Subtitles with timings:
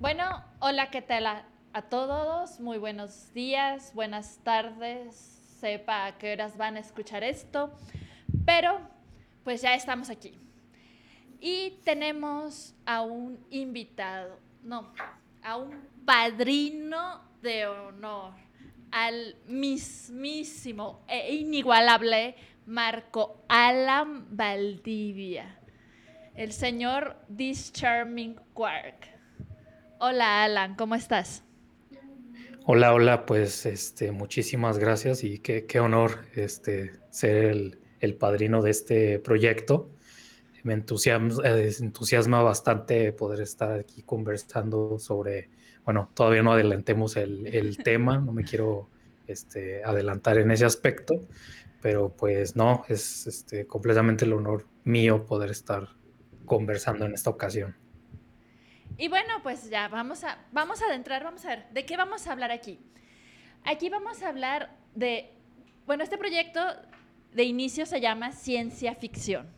[0.00, 2.58] Bueno, hola, ¿qué tal a, a todos?
[2.58, 5.14] Muy buenos días, buenas tardes,
[5.60, 7.72] sepa a qué horas van a escuchar esto,
[8.44, 8.80] pero
[9.44, 10.40] pues ya estamos aquí.
[11.40, 14.92] Y tenemos a un invitado, no,
[15.44, 18.32] a un padrino de honor,
[18.90, 22.34] al mismísimo e inigualable
[22.66, 25.60] Marco Alan Valdivia,
[26.34, 29.06] el señor This Charming Quark.
[30.00, 31.44] Hola Alan, ¿cómo estás?
[32.64, 38.62] Hola, hola, pues este, muchísimas gracias y qué, qué honor este, ser el, el padrino
[38.62, 39.95] de este proyecto
[40.66, 45.48] me entusiasma, eh, entusiasma bastante poder estar aquí conversando sobre,
[45.84, 48.90] bueno, todavía no adelantemos el, tema, no me quiero
[49.28, 51.20] este, adelantar en ese aspecto,
[51.80, 55.88] pero pues no, es este, completamente el honor mío poder estar
[56.44, 57.76] conversando en esta ocasión.
[58.98, 62.26] Y bueno, pues ya vamos a, vamos a adentrar, vamos a ver, ¿de qué vamos
[62.26, 62.80] a hablar aquí?
[63.62, 65.32] Aquí vamos a hablar de,
[65.86, 66.60] bueno, este proyecto
[67.32, 69.55] de inicio se llama ciencia ficción.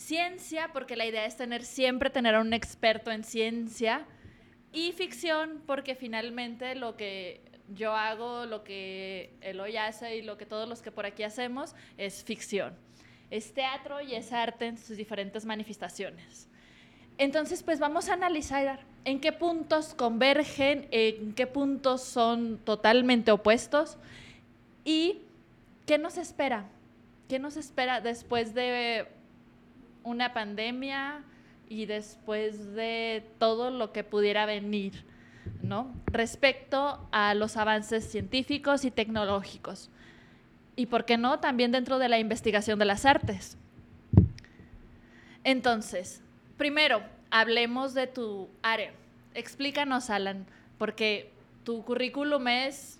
[0.00, 4.06] Ciencia, porque la idea es tener siempre tener a un experto en ciencia.
[4.72, 10.46] Y ficción, porque finalmente lo que yo hago, lo que Eloy hace y lo que
[10.46, 12.74] todos los que por aquí hacemos es ficción.
[13.30, 16.48] Es teatro y es arte en sus diferentes manifestaciones.
[17.18, 23.98] Entonces, pues vamos a analizar en qué puntos convergen, en qué puntos son totalmente opuestos
[24.82, 25.18] y
[25.84, 26.64] qué nos espera.
[27.28, 29.19] ¿Qué nos espera después de
[30.02, 31.22] una pandemia
[31.68, 35.04] y después de todo lo que pudiera venir,
[35.62, 35.92] ¿no?
[36.06, 39.90] Respecto a los avances científicos y tecnológicos.
[40.76, 43.56] Y por qué no, también dentro de la investigación de las artes.
[45.44, 46.22] Entonces,
[46.56, 48.92] primero, hablemos de tu área.
[49.34, 50.46] Explícanos, Alan,
[50.78, 51.30] porque
[51.64, 52.98] tu currículum es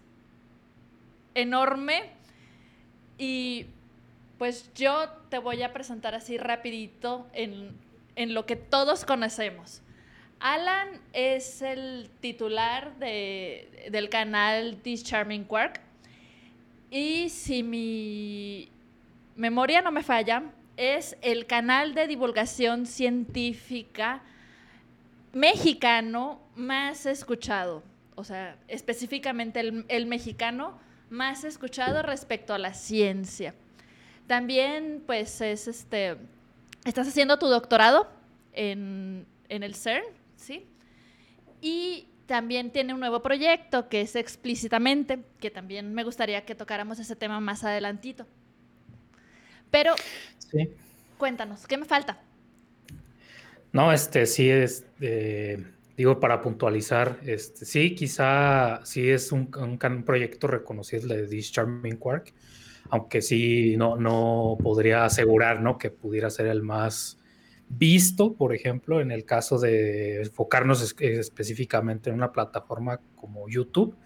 [1.34, 2.10] enorme
[3.18, 3.66] y
[4.40, 7.76] pues yo te voy a presentar así rapidito en,
[8.32, 9.82] lo que todos conocemos.
[10.38, 15.82] Alan es el titular del canal This Charming Quark.
[16.90, 18.70] Y si mi
[19.36, 20.44] memoria no me falla,
[20.78, 24.22] es el canal de divulgación científica
[25.34, 27.82] mexicano más escuchado.
[28.14, 30.78] O sea, específicamente el mexicano
[31.10, 33.54] más escuchado respecto a la ciencia.
[34.30, 36.16] También, pues, es este,
[36.84, 38.06] estás haciendo tu doctorado
[38.52, 40.04] en, el CERN,
[40.36, 40.68] ¿sí?
[41.60, 47.00] Y también tiene un nuevo proyecto que es explícitamente, que también me gustaría que tocáramos
[47.00, 48.24] ese tema más adelantito.
[49.68, 49.96] Pero,
[51.18, 52.20] cuéntanos, ¿qué me falta?
[53.72, 55.60] No, este sí es, eh,
[55.96, 61.96] digo, para puntualizar, este, sí, quizá sí es un, un, proyecto reconocido de This Charming
[61.96, 62.32] Quark,
[62.90, 65.78] aunque sí no, no podría asegurar ¿no?
[65.78, 67.18] que pudiera ser el más
[67.68, 73.96] visto, por ejemplo, en el caso de enfocarnos específicamente en una plataforma como YouTube,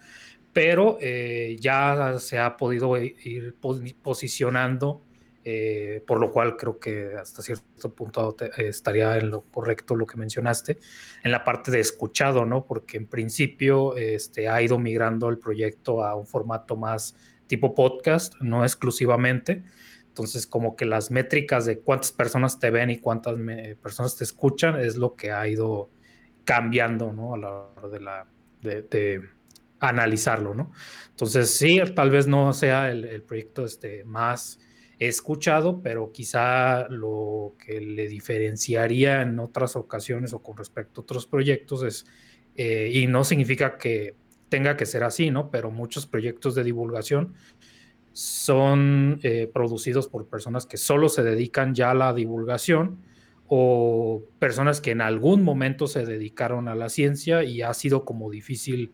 [0.53, 3.55] pero eh, ya se ha podido ir
[4.01, 5.01] posicionando,
[5.43, 10.17] eh, por lo cual creo que hasta cierto punto estaría en lo correcto lo que
[10.17, 10.77] mencionaste,
[11.23, 12.65] en la parte de escuchado, ¿no?
[12.65, 17.15] Porque en principio este, ha ido migrando el proyecto a un formato más
[17.47, 19.63] tipo podcast, no exclusivamente.
[20.07, 23.35] Entonces, como que las métricas de cuántas personas te ven y cuántas
[23.81, 25.89] personas te escuchan es lo que ha ido
[26.45, 27.33] cambiando, ¿no?
[27.33, 28.27] A la hora de, la,
[28.61, 29.21] de,
[29.79, 30.71] analizarlo, ¿no?
[31.09, 34.59] Entonces, sí, tal vez no sea el, proyecto este, más
[34.99, 41.27] escuchado, pero quizá lo que le diferenciaría en otras ocasiones o con respecto a otros
[41.27, 42.05] proyectos es,
[42.55, 44.15] eh, y no significa que
[44.49, 45.51] tenga que ser así, ¿no?
[45.51, 47.33] Pero muchos proyectos de divulgación
[48.13, 52.99] son eh, producidos por personas que solo se dedican ya a la divulgación
[53.47, 58.31] o personas que en algún momento se dedicaron a la ciencia y ha sido como
[58.31, 58.93] difícil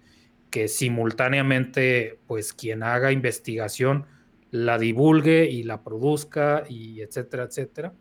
[0.50, 4.07] que simultáneamente pues quien haga investigación
[4.50, 7.94] la divulgue y la produzca y etcétera, etcétera.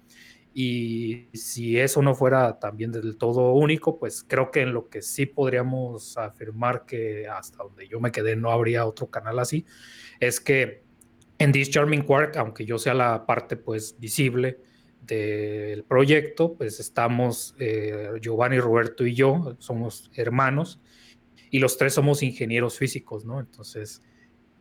[0.52, 5.00] Y si eso no fuera también del todo único, pues creo que en lo que
[5.00, 9.64] sí podríamos afirmar que hasta donde yo me quedé no habría otro canal así,
[10.19, 10.82] es que
[11.38, 14.58] en This Charming Quark, aunque yo sea la parte pues visible
[15.02, 20.81] del proyecto, pues estamos eh, Giovanni, Roberto y yo, somos hermanos,
[21.50, 23.41] y los tres somos ingenieros físicos, ¿no?
[23.41, 24.03] Entonces,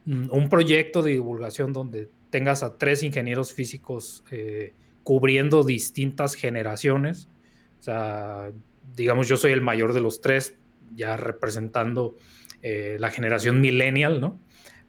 [0.05, 4.73] mm, un proyecto de divulgación donde tengas a tres ingenieros físicos eh,
[5.09, 7.29] cubriendo distintas generaciones,
[7.79, 8.51] o sea,
[8.95, 10.53] digamos, yo soy el mayor de los tres,
[10.93, 12.15] ya representando
[12.61, 14.39] eh, la generación millennial, ¿no?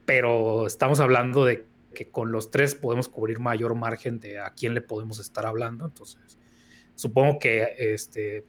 [0.05, 1.64] Pero estamos hablando de
[1.94, 5.87] que con los tres podemos cubrir mayor margen de a quién le podemos estar hablando.
[5.87, 6.38] Entonces,
[6.96, 8.44] supongo que este,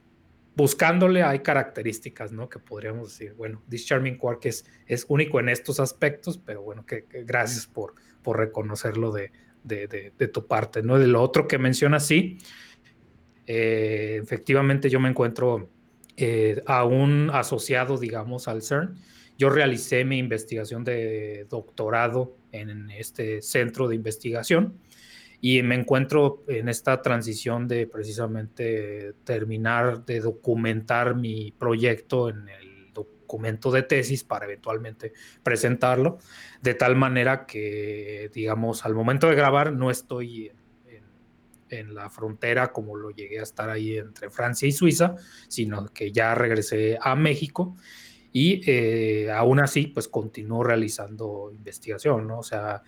[0.54, 2.50] buscándole hay características, ¿no?
[2.50, 6.84] Que podríamos decir, bueno, This Charming Quark es, es único en estos aspectos, pero bueno,
[6.84, 9.32] que, gracias por, por reconocerlo de,
[9.64, 10.98] de, de, tu parte, ¿no?
[10.98, 12.38] De lo otro que mencionas, sí,
[13.46, 15.68] eh, efectivamente yo me encuentro
[16.16, 18.96] eh, aún asociado, digamos, al CERN.
[19.38, 24.78] Yo realicé mi investigación de doctorado en este centro de investigación
[25.40, 32.71] y me encuentro en esta transición de precisamente terminar de documentar mi proyecto en el
[33.32, 36.18] documento de tesis para eventualmente presentarlo,
[36.60, 40.52] de tal manera que, digamos, al momento de grabar no estoy
[41.70, 45.16] en la frontera como lo llegué a estar ahí entre Francia y Suiza,
[45.48, 47.74] sino que ya regresé a México
[48.30, 52.40] y eh, aún así pues continúo realizando investigación, ¿no?
[52.40, 52.82] O sea,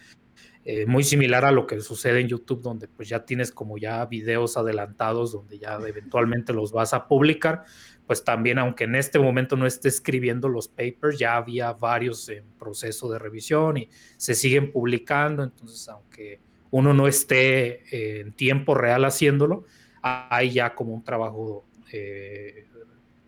[0.67, 4.05] eh, muy similar a lo que sucede en YouTube, donde pues ya tienes como ya
[4.07, 7.65] videos adelantados, donde ya eventualmente los vas a publicar,
[8.07, 12.45] pues también aunque en este momento no esté escribiendo los papers, ya había varios en
[12.59, 16.41] proceso de revisión y se siguen publicando, entonces aunque
[16.71, 19.65] uno no esté en tiempo real haciéndolo,
[20.03, 22.67] hay ya como un trabajo eh,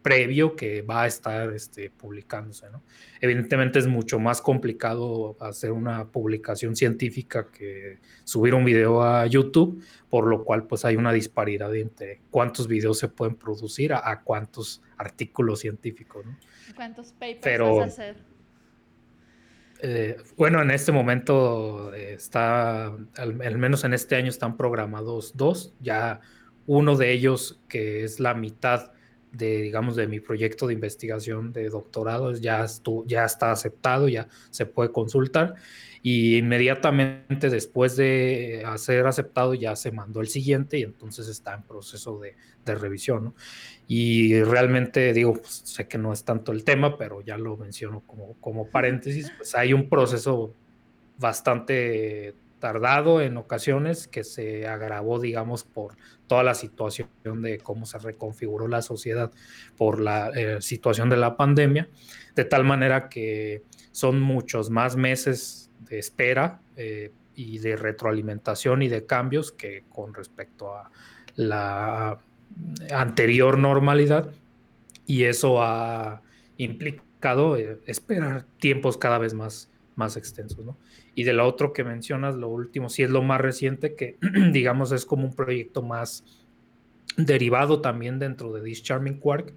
[0.07, 2.71] previo que va a estar este, publicándose.
[2.71, 2.81] ¿no?
[3.21, 9.83] Evidentemente es mucho más complicado hacer una publicación científica que subir un video a YouTube,
[10.09, 14.81] por lo cual pues hay una disparidad entre cuántos videos se pueden producir a, cuántos
[14.97, 16.25] artículos científicos.
[16.25, 16.39] ¿no?
[16.77, 18.17] ¿Cuántos papers vas a hacer?
[19.83, 25.75] Eh, bueno, en este momento eh, está, al, menos en este año están programados dos,
[25.81, 26.21] ya
[26.67, 28.93] uno de ellos que es la mitad
[29.37, 32.67] de, digamos, de mi proyecto de investigación de doctorado, ya,
[33.07, 35.55] ya está aceptado, ya se puede consultar
[36.03, 41.65] y inmediatamente después de ser aceptado ya se mandó el siguiente y entonces está en
[41.65, 43.35] proceso de, revisión.
[43.89, 48.05] Y realmente digo, pues, sé que no es tanto el tema, pero ya lo menciono
[48.07, 50.55] como, como paréntesis, pues hay un proceso
[51.19, 57.09] bastante tardado en ocasiones que se agravó, digamos, por toda la situación
[57.43, 59.31] de cómo se reconfiguró la sociedad
[59.77, 61.89] por la eh, situación de la pandemia,
[62.35, 63.63] de tal manera que
[63.93, 70.15] son muchos más meses de espera eh, y de retroalimentación y de cambios que con
[70.15, 70.91] respecto a
[71.35, 72.19] la
[72.93, 74.31] anterior normalidad.
[75.07, 76.23] Y eso ha
[76.57, 80.65] implicado eh, esperar tiempos cada vez más, más extensos.
[80.65, 80.79] ¿no?
[81.15, 84.19] Y de lo otro que mencionas, lo último, sí es lo más reciente, que
[84.53, 86.25] digamos es como un proyecto más
[87.17, 89.55] derivado también dentro de This Charming Quark,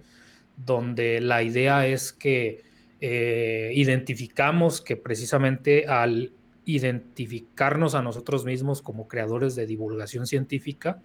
[0.58, 2.64] donde la idea es que
[3.02, 6.34] eh, identificamos que precisamente al
[6.66, 11.02] identificarnos a nosotros mismos como creadores de divulgación científica,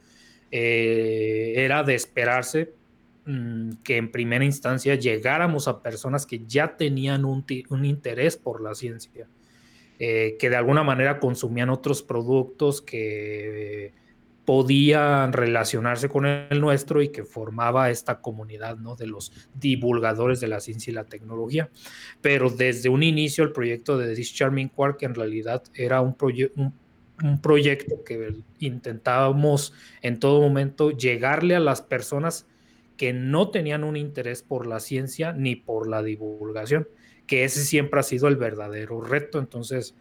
[0.51, 2.75] eh, era de esperarse
[3.83, 7.45] que en primera instancia llegáramos a personas que ya tenían un,
[7.85, 9.29] interés por la ciencia,
[9.99, 13.95] eh, que de alguna manera consumían otros productos que
[14.45, 18.95] podían relacionarse con el nuestro y que formaba esta comunidad ¿no?
[18.95, 21.71] de los divulgadores de la ciencia y la tecnología.
[22.21, 26.15] Pero desde un inicio el proyecto de This Charming Quark en realidad era un,
[27.23, 29.73] un proyecto que intentábamos
[30.03, 32.47] en todo momento llegarle a las personas
[32.97, 36.89] que no tenían un interés por la ciencia ni por la divulgación,
[37.27, 39.39] que ese siempre ha sido el verdadero reto.
[39.39, 39.95] Entonces,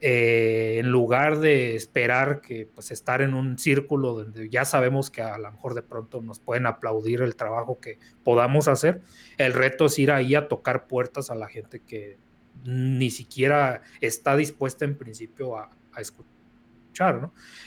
[0.00, 5.22] eh, en lugar de esperar que pues estar en un círculo donde ya sabemos que
[5.22, 9.00] a lo mejor de pronto nos pueden aplaudir el trabajo que podamos hacer,
[9.38, 12.18] el reto es ir ahí a tocar puertas a la gente que
[12.64, 16.33] ni siquiera está dispuesta en principio a, a escuchar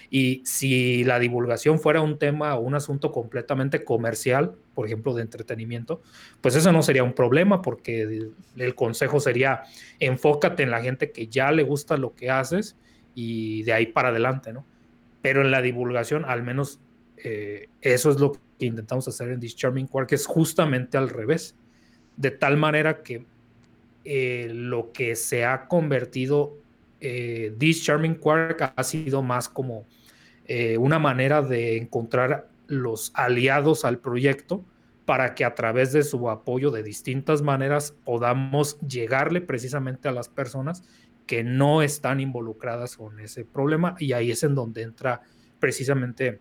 [0.09, 5.21] y si la divulgación fuera un tema o un asunto completamente comercial, por ejemplo, de
[5.21, 6.01] entretenimiento,
[6.41, 9.63] pues eso no sería un problema porque el, consejo sería
[9.99, 12.77] enfócate en la gente que ya le gusta lo que haces
[13.15, 14.65] y de ahí para adelante, ¿no?
[15.21, 16.79] Pero en la divulgación, al menos
[17.17, 21.55] eh, eso es lo que intentamos hacer en This Charming Quark, es justamente al revés,
[22.15, 23.25] de tal manera que
[24.05, 26.55] eh, lo que se ha convertido
[26.99, 29.85] eh, This Charming Quark ha sido más como
[30.45, 34.63] eh, una manera de encontrar los aliados al proyecto
[35.05, 40.27] para que a través de su apoyo de distintas maneras podamos llegarle precisamente a las
[40.27, 40.83] personas
[41.25, 43.95] que no están involucradas con ese problema.
[43.99, 45.21] Y ahí es en donde entra
[45.59, 46.39] precisamente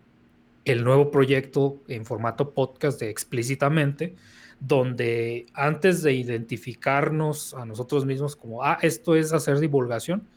[0.65, 4.15] el nuevo proyecto en formato podcast de explícitamente,
[4.59, 10.27] donde antes de identificarnos a nosotros mismos como, ah, esto es hacer divulgación,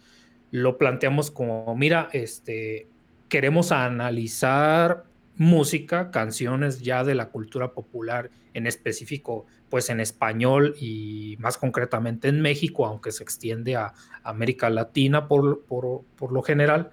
[0.50, 2.88] lo planteamos como, mira, este,
[3.28, 5.04] queremos analizar
[5.36, 12.28] música, canciones ya de la cultura popular, en específico, pues en español y más concretamente
[12.28, 16.90] en México, aunque se extiende a América Latina por, por, lo general,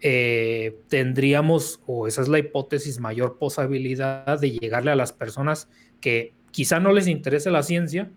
[0.00, 5.68] eh, tendríamos, o esa es la hipótesis, mayor posibilidad de llegarle a las personas
[6.00, 8.10] que quizá no les interese la ciencia,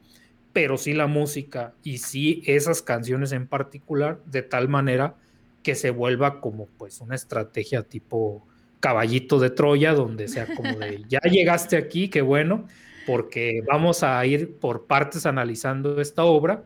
[0.54, 5.16] pero sí la música y sí esas canciones en particular, de tal manera
[5.64, 8.48] que se vuelva como pues una estrategia tipo
[8.80, 12.68] caballito de Troya, donde sea como de, ya llegaste aquí, qué bueno,
[13.08, 16.66] porque vamos a ir por partes analizando esta obra,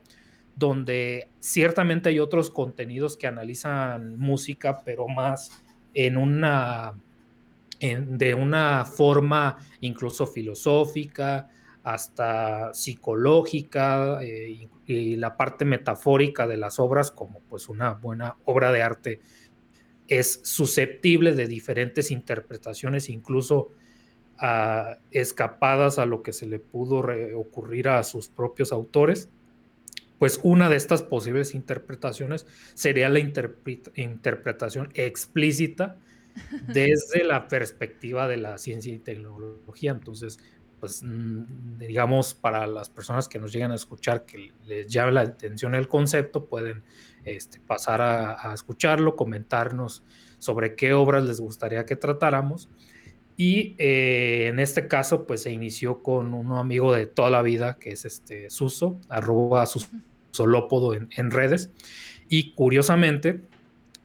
[0.56, 5.64] donde ciertamente hay otros contenidos que analizan música, pero más
[5.94, 6.96] en una,
[7.80, 11.50] de una forma incluso filosófica,
[11.88, 18.74] hasta psicológica eh, y la parte metafórica de las obras como pues una buena obra
[18.74, 19.22] de arte
[20.10, 23.72] es susceptible de diferentes interpretaciones, incluso
[24.38, 27.06] ah, escapadas a lo que se le pudo
[27.38, 29.30] ocurrir a sus propios autores,
[30.20, 35.96] pues una de estas posibles interpretaciones sería la interpretación explícita
[36.68, 39.92] desde la perspectiva de la ciencia y tecnología.
[39.92, 40.38] Entonces,
[40.80, 45.22] pues mm, digamos, para las personas que nos llegan a escuchar que les llame la
[45.22, 46.84] atención el concepto, pueden
[47.26, 50.04] este, pasar a, escucharlo, comentarnos
[50.40, 52.70] sobre qué obras les gustaría que tratáramos.
[53.36, 57.78] Y eh, en este caso, pues se inició con un amigo de toda la vida,
[57.80, 59.66] que es este Suso, arroba
[60.32, 61.72] solópodo en, en, redes.
[62.30, 63.42] Y curiosamente,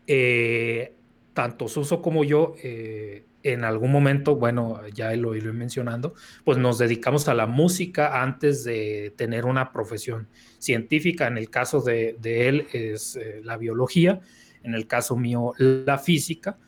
[0.07, 0.93] eh,
[1.33, 6.79] tanto Suso como yo, eh, en algún momento, bueno, ya lo iré mencionando, pues nos
[6.79, 11.27] dedicamos a la música antes de tener una profesión científica.
[11.27, 14.21] En el caso de, él es eh, la biología,
[14.63, 16.59] en el caso mío la física.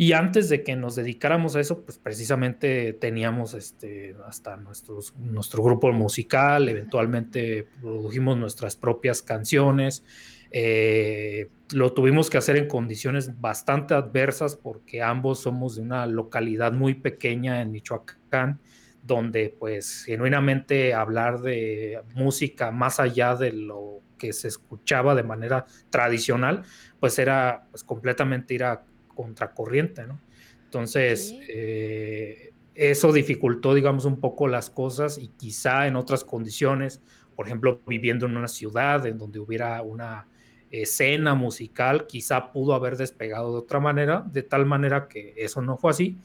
[0.00, 5.60] Y antes de que nos dedicáramos a eso, pues precisamente teníamos este, hasta nuestros, nuestro
[5.64, 10.04] grupo musical, eventualmente produjimos nuestras propias canciones.
[10.50, 16.72] Eh, lo tuvimos que hacer en condiciones bastante adversas porque ambos somos de una localidad
[16.72, 18.60] muy pequeña en Michoacán,
[19.02, 25.66] donde pues genuinamente hablar de música más allá de lo que se escuchaba de manera
[25.90, 26.62] tradicional,
[26.98, 30.20] pues era pues completamente ir a contracorriente, ¿no?
[30.64, 37.00] Entonces, eh, eso dificultó, digamos, un poco las cosas y quizá en otras condiciones,
[37.34, 40.26] por ejemplo, viviendo en una ciudad en donde hubiera una
[40.70, 45.76] escena musical quizá pudo haber despegado de otra manera, de tal manera que eso no
[45.76, 46.18] fue así.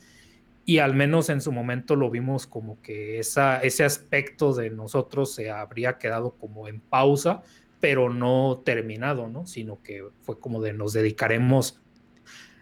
[0.65, 5.51] Y al menos en su momento lo vimos como que ese aspecto de nosotros se
[5.51, 7.41] habría quedado como en pausa,
[7.81, 9.45] pero no terminado, ¿no?
[9.45, 11.81] Sino que fue como de nos dedicaremos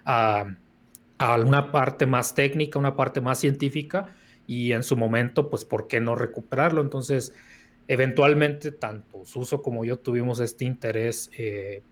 [0.04, 0.56] a,
[1.20, 4.16] a una parte más técnica, una parte más científica,
[4.48, 6.82] y en su momento, pues, ¿por qué no recuperarlo?
[6.82, 7.34] Entonces,
[7.92, 11.84] eventualmente tanto Suso como yo tuvimos este interés eh,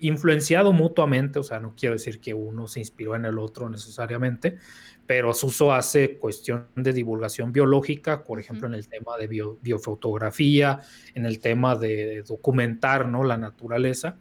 [0.00, 4.58] influenciado mutuamente, o sea, no quiero decir que uno se inspiró en el otro necesariamente,
[5.06, 9.28] pero Suso hace cuestión de divulgación biológica, por ejemplo, en el tema de
[9.62, 10.80] biofotografía,
[11.14, 13.22] en el tema de documentar ¿no?
[13.22, 14.18] la naturaleza.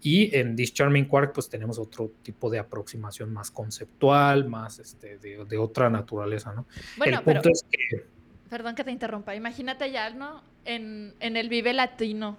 [0.00, 5.18] Y en This Charming Quark, pues tenemos otro tipo de aproximación más conceptual, más este,
[5.18, 6.66] de, otra naturaleza, ¿no?
[6.98, 8.11] Bueno, el punto es que
[8.52, 9.34] Perdón que te interrumpa.
[9.34, 10.42] Imagínate ya, ¿no?
[10.66, 12.36] En, el Vive Latino.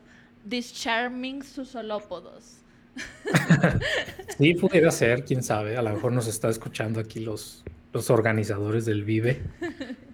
[0.48, 2.60] This charming susolópodos.
[4.38, 5.76] sí, pudiera ser, quién sabe.
[5.76, 9.42] A lo mejor nos está escuchando aquí los, los organizadores del Vive.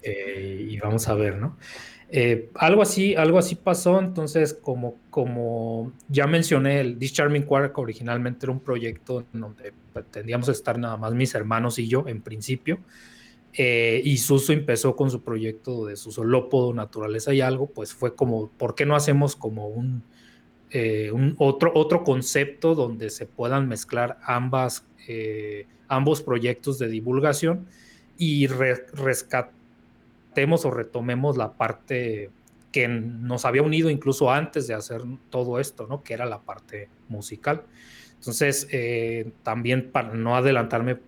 [0.01, 1.57] Eh, y vamos a ver, ¿no?
[2.07, 3.99] Eh, algo así, algo así pasó.
[3.99, 9.73] Entonces, como, como ya mencioné, el This Charming Quark originalmente era un proyecto en donde
[9.93, 12.79] que estar nada más mis hermanos y yo en principio.
[13.53, 18.15] Eh, y Suso empezó con su proyecto de su solópodo, naturaleza y algo, pues fue
[18.15, 20.03] como, ¿por qué no hacemos como un,
[20.71, 27.65] eh, otro, otro concepto donde se puedan mezclar ambas, eh, ambos proyectos de divulgación
[28.17, 29.53] y rescatemos
[30.65, 32.29] o retomemos la parte
[32.71, 35.01] que nos había unido incluso antes de hacer
[35.31, 36.03] todo esto, ¿no?
[36.03, 37.63] Que era la parte musical.
[38.19, 38.67] Entonces,
[39.43, 40.99] también para no adelantarme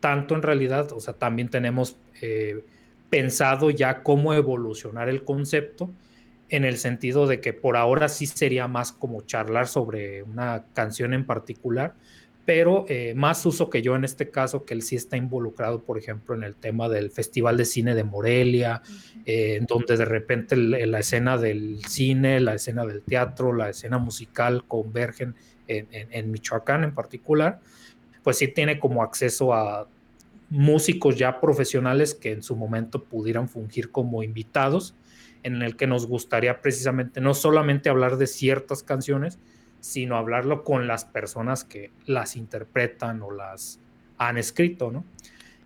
[0.00, 2.64] tanto en realidad, o sea, también tenemos eh,
[3.10, 5.90] pensado ya cómo evolucionar el concepto
[6.48, 11.14] en el sentido de que por ahora sí sería más como charlar sobre una canción
[11.14, 11.94] en particular,
[12.44, 15.98] pero eh, más uso que yo en este caso, que él sí está involucrado, por
[15.98, 18.82] ejemplo, en el tema del Festival de Cine de Morelia,
[19.26, 23.98] eh, en donde de repente la escena del cine, la escena del teatro, la escena
[23.98, 25.36] musical convergen
[25.68, 27.60] en, Michoacán en particular,
[28.22, 29.86] pues sí tiene como acceso a
[30.50, 34.94] músicos ya profesionales que en su momento pudieran fungir como invitados,
[35.42, 39.38] en el que nos gustaría precisamente no solamente hablar de ciertas canciones,
[39.80, 43.80] sino hablarlo con las personas que las interpretan o las
[44.18, 45.04] han escrito, ¿no?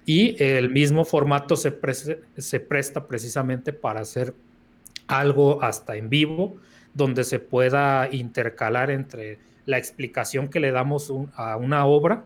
[0.06, 1.76] Y el mismo formato se,
[2.37, 4.34] se presta precisamente para hacer
[5.06, 6.56] algo hasta en vivo,
[6.92, 12.25] donde se pueda intercalar entre la explicación que le damos a una obra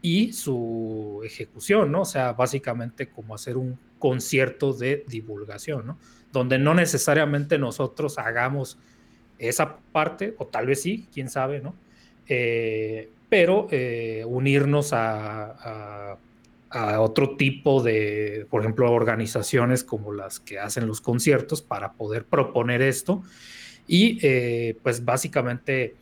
[0.00, 2.02] y su ejecución, ¿no?
[2.02, 5.98] O sea, básicamente como hacer un concierto de divulgación, ¿no?
[6.32, 8.78] Donde no necesariamente nosotros hagamos
[9.38, 11.74] esa parte, o tal vez sí, quién sabe, ¿no?
[12.28, 16.16] Eh, pero eh, unirnos a,
[16.98, 22.82] otro tipo de, por ejemplo, organizaciones como las que hacen los conciertos para poder proponer
[22.82, 23.22] esto
[23.86, 25.96] y eh, pues básicamente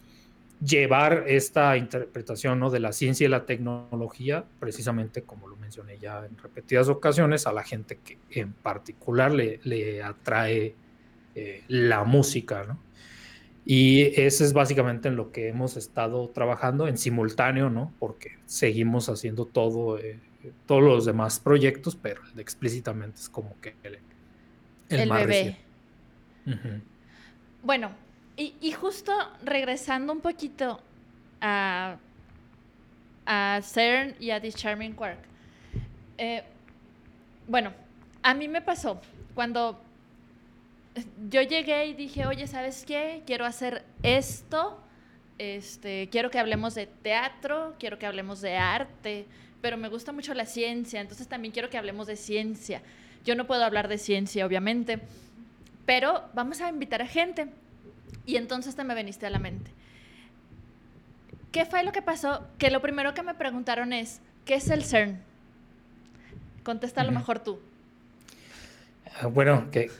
[0.64, 2.70] llevar esta interpretación ¿no?
[2.70, 7.52] de la ciencia y la tecnología, precisamente como lo mencioné ya en repetidas ocasiones, a
[7.52, 10.74] la gente que en particular le, le atrae
[11.68, 12.78] la música, ¿no?
[13.68, 17.92] Y eso es básicamente en lo que hemos estado trabajando en simultáneo, ¿no?
[17.98, 20.20] Porque seguimos haciendo todo, eh,
[20.66, 23.98] todos los demás proyectos, pero explícitamente es como que el,
[24.88, 25.56] el, bebé.
[27.64, 27.90] Bueno,
[28.36, 29.12] y, justo
[29.42, 30.80] regresando un poquito
[31.40, 31.96] a,
[33.24, 35.18] a CERN y a This Charming Quark.
[36.18, 36.42] Eh,
[37.48, 37.72] bueno,
[38.22, 39.00] a mí me pasó
[39.34, 39.80] cuando
[41.28, 43.22] yo llegué y dije, oye, ¿sabes qué?
[43.26, 44.78] Quiero hacer esto,
[45.38, 49.26] este, quiero que hablemos de teatro, quiero que hablemos de arte,
[49.60, 52.82] pero me gusta mucho la ciencia, entonces también quiero que hablemos de ciencia.
[53.24, 55.00] Yo no puedo hablar de ciencia, obviamente,
[55.84, 57.48] pero vamos a invitar a gente.
[58.26, 59.70] Y entonces te me veniste a la mente.
[61.52, 62.46] ¿Qué fue lo que pasó?
[62.58, 65.20] Que lo primero que me preguntaron es, ¿qué es el CERN?
[66.64, 67.60] Contesta a lo mejor tú.
[69.20, 69.90] Ah, bueno, que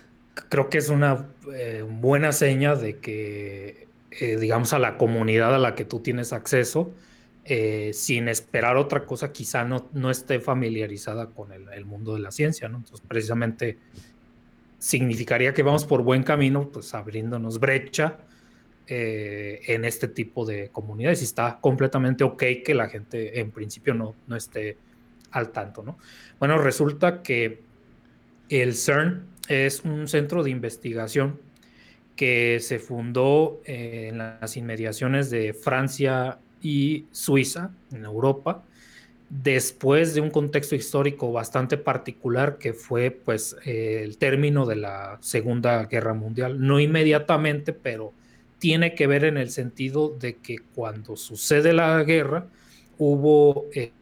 [0.48, 5.58] creo que es una eh, buena seña de que, eh, digamos, a la comunidad a
[5.58, 6.92] la que tú tienes acceso,
[7.44, 12.32] eh, sin esperar otra cosa, quizá no, no esté familiarizada con el, mundo de la
[12.32, 12.78] ciencia, ¿no?
[12.78, 13.78] Entonces, precisamente
[14.78, 18.18] significaría que vamos por buen camino, pues abriéndonos brecha
[18.88, 24.14] en este tipo de comunidades y está completamente ok que la gente en principio no,
[24.28, 24.78] no esté
[25.32, 25.98] al tanto, ¿no?
[26.38, 27.62] Bueno, resulta que
[28.48, 31.40] el CERN es un centro de investigación
[32.14, 38.64] que se fundó en las inmediaciones de Francia y Suiza, en Europa,
[39.28, 45.84] después de un contexto histórico bastante particular que fue pues el término de la Segunda
[45.84, 46.64] Guerra Mundial.
[46.64, 48.12] No inmediatamente, pero
[48.58, 52.46] tiene que ver en el sentido de que cuando sucede la guerra
[52.98, 53.92] hubo eh,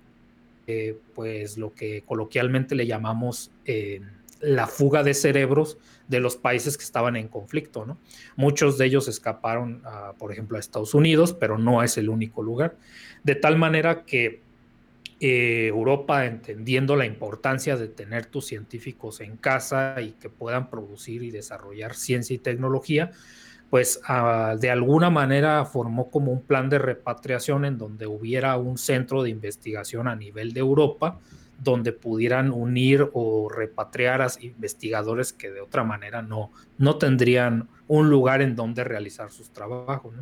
[0.66, 4.00] eh, pues lo que coloquialmente le llamamos eh,
[4.40, 7.98] la fuga de cerebros de los países que estaban en conflicto, ¿no?
[8.36, 9.82] Muchos de ellos escaparon,
[10.18, 12.76] por ejemplo, a Estados Unidos, pero no es el único lugar.
[13.22, 14.42] De tal manera que
[15.20, 21.22] eh, Europa, entendiendo la importancia de tener tus científicos en casa y que puedan producir
[21.22, 23.12] y desarrollar ciencia y tecnología,
[23.70, 28.78] pues ah, de alguna manera formó como un plan de repatriación en donde hubiera un
[28.78, 31.18] centro de investigación a nivel de Europa,
[31.58, 38.10] donde pudieran unir o repatriar a investigadores que de otra manera no, no tendrían un
[38.10, 40.14] lugar en donde realizar sus trabajos.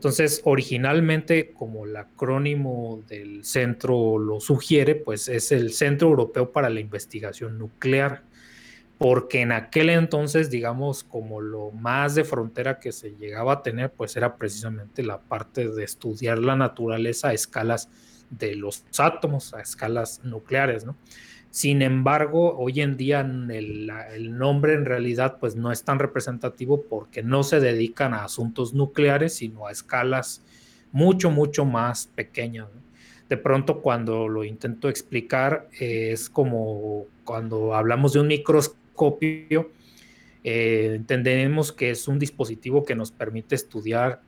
[0.00, 6.70] Entonces, originalmente, como el acrónimo del centro lo sugiere, pues es el Centro Europeo para
[6.70, 8.22] la Investigación Nuclear,
[8.96, 13.92] porque en aquel entonces, digamos, como lo más de frontera que se llegaba a tener,
[13.92, 17.90] pues era precisamente la parte de estudiar la naturaleza a escalas
[18.30, 20.96] de los átomos a escalas nucleares, ¿no?
[21.50, 27.24] Sin embargo, hoy en día el, nombre en realidad pues no es tan representativo porque
[27.24, 30.44] no se dedican a asuntos nucleares, sino a escalas
[30.92, 32.68] mucho, mucho más pequeñas.
[33.28, 39.70] De pronto cuando lo intento explicar es como cuando hablamos de un microscopio,
[40.44, 44.22] eh, entendemos que es un dispositivo que nos permite estudiar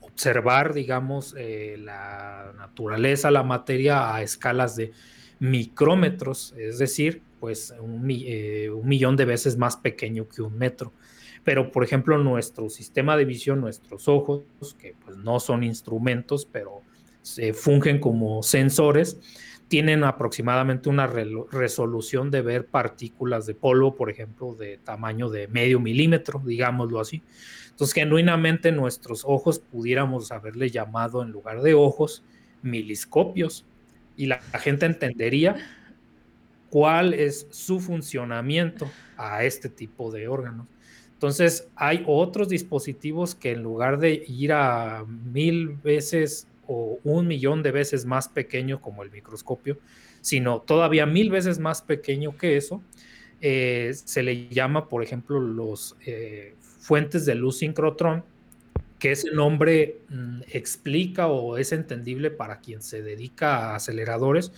[0.00, 4.92] observar, digamos, eh, la naturaleza, la materia a escalas de
[5.38, 10.92] micrómetros, es decir, pues un, eh, un millón de veces más pequeño que un metro.
[11.44, 14.42] Pero, por ejemplo, nuestro sistema de visión, nuestros ojos,
[14.78, 16.80] que pues no son instrumentos, pero
[17.20, 19.18] se fungen como sensores,
[19.68, 25.80] tienen aproximadamente una resolución de ver partículas de polvo, por ejemplo, de tamaño de medio
[25.80, 27.22] milímetro, digámoslo así.
[27.70, 32.22] Entonces, genuinamente nuestros ojos pudiéramos haberle llamado en lugar de ojos
[32.62, 33.66] miliscopios
[34.16, 35.56] y la, gente entendería
[36.70, 40.66] cuál es su funcionamiento a este tipo de órganos.
[41.12, 47.62] Entonces, hay otros dispositivos que en lugar de ir a mil veces o un millón
[47.62, 49.78] de veces más pequeño como el microscopio,
[50.20, 52.82] sino todavía mil veces más pequeño que eso,
[53.40, 58.24] eh, se le llama, por ejemplo, los eh, fuentes de luz sincrotrón,
[59.04, 64.50] que ese nombre mm, explica o es entendible para quien se dedica a aceleradores,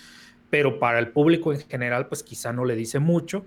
[0.50, 3.44] pero para el público en general, pues quizá no le dice mucho,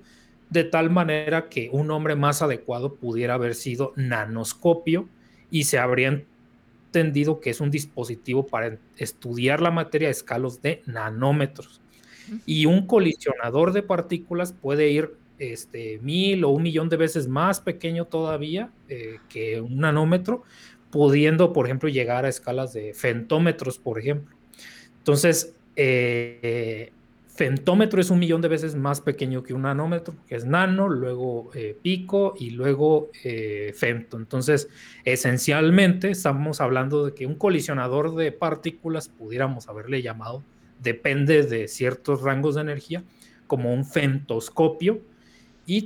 [0.50, 5.08] de tal manera que un nombre más adecuado pudiera haber sido nanoscopio
[5.50, 6.22] y se habría
[6.90, 11.80] entendido que es un dispositivo para estudiar la materia a escalos de nanómetros.
[12.46, 17.62] Y un colisionador de partículas puede ir este, mil o un millón de veces más
[17.62, 20.44] pequeño todavía eh, que un nanómetro,
[20.92, 24.36] pudiendo, por ejemplo, llegar a escalas de femtómetros, por ejemplo.
[24.98, 26.92] Entonces, eh,
[27.40, 31.52] Femtómetro es un millón de veces más pequeño que un nanómetro, que es nano, luego
[31.54, 34.18] eh, pico y luego eh, femto.
[34.18, 34.68] Entonces,
[35.06, 40.44] esencialmente estamos hablando de que un colisionador de partículas, pudiéramos haberle llamado,
[40.84, 43.06] depende de ciertos rangos de energía,
[43.48, 45.00] como un femtoscopio,
[45.66, 45.84] y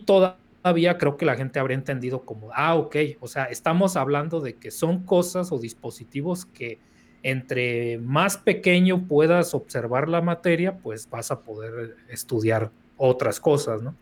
[0.63, 4.55] todavía creo que la gente habría entendido como, ah, ok, o sea, estamos hablando de
[4.55, 6.79] que son cosas o dispositivos que
[7.21, 13.95] entre más pequeño puedas observar la materia, pues vas a poder estudiar otras cosas, ¿no?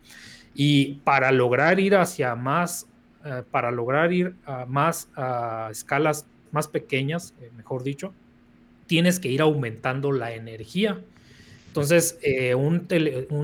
[0.54, 2.88] Y para lograr ir hacia más,
[3.26, 8.14] eh, para lograr ir a más a escalas más pequeñas, eh, mejor dicho,
[8.86, 11.02] tienes que ir aumentando la energía.
[11.72, 12.86] Entonces, eh, un,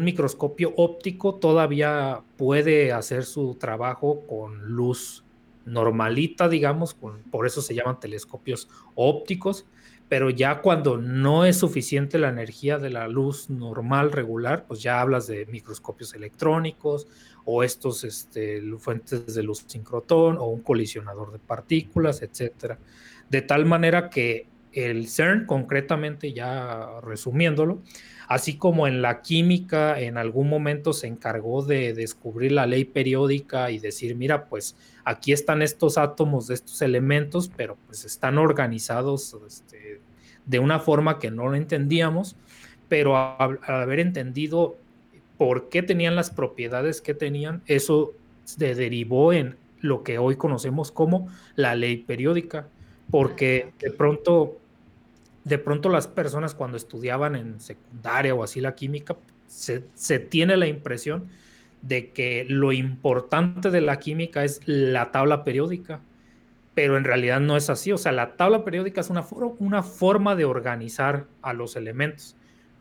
[0.03, 5.23] microscopio óptico todavía puede hacer su trabajo con luz
[5.63, 9.65] normalita, digamos, por eso se llaman telescopios ópticos,
[10.09, 14.99] pero ya cuando no es suficiente la energía de la luz normal, regular, pues ya
[14.99, 17.07] hablas de microscopios electrónicos
[17.45, 22.77] o estos este, fuentes de luz sincrotón o un colisionador de partículas, etcétera.
[23.29, 27.81] De tal manera que el CERN, concretamente, ya resumiéndolo,
[28.27, 33.71] así como en la química en algún momento se encargó de descubrir la ley periódica
[33.71, 34.75] y decir, mira, pues
[35.05, 40.01] aquí están estos átomos de estos elementos, pero pues están organizados este,
[40.45, 42.35] de una forma que no lo entendíamos,
[42.89, 44.77] pero al, haber entendido
[45.37, 50.91] por qué tenían las propiedades que tenían, eso se derivó en lo que hoy conocemos
[50.91, 52.67] como la ley periódica,
[53.09, 54.57] porque de pronto
[55.47, 59.15] de pronto las personas cuando estudiaban en secundaria o así la química,
[59.47, 61.29] se, tiene la impresión
[61.81, 66.01] de que lo importante de la química es la tabla periódica,
[66.73, 67.93] pero en realidad no es así.
[67.93, 69.25] O sea, la tabla periódica es una,
[69.59, 72.35] una forma de organizar a los elementos.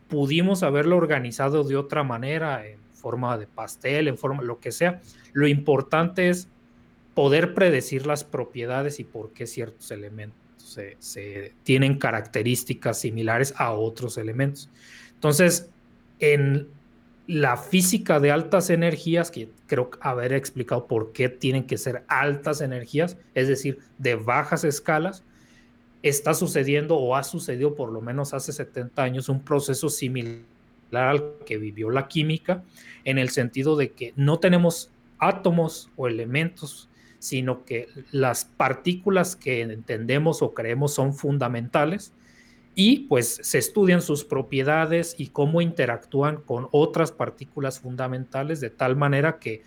[0.09, 4.99] Pudimos haberlo organizado de otra manera, en forma de pastel, en forma lo que sea.
[5.31, 6.49] Lo importante es
[7.17, 10.37] poder predecir las propiedades y por qué ciertos elementos
[10.99, 14.69] se, tienen características similares a otros elementos.
[15.15, 15.67] Entonces,
[16.19, 16.67] en
[17.25, 22.61] la física de altas energías, que creo haber explicado por qué tienen que ser altas
[22.61, 25.23] energías, es decir, de bajas escalas,
[26.03, 30.43] está sucediendo o ha sucedido por lo menos hace 70 años un proceso similar
[30.91, 32.63] al que vivió la química,
[33.05, 36.91] en el sentido de que no tenemos átomos o elementos
[37.27, 42.13] sino que las partículas que entendemos o creemos son fundamentales
[42.73, 48.95] y pues se estudian sus propiedades y cómo interactúan con otras partículas fundamentales de tal
[48.95, 49.63] manera que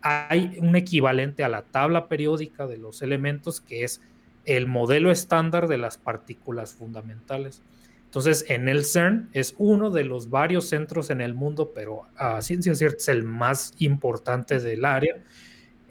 [0.00, 4.00] hay un equivalente a la tabla periódica de los elementos que es
[4.46, 7.62] el modelo estándar de las partículas fundamentales.
[8.06, 12.42] Entonces, en el CERN es uno de los varios centros en el mundo, pero a
[12.42, 15.16] ciencia cierta es el más importante del área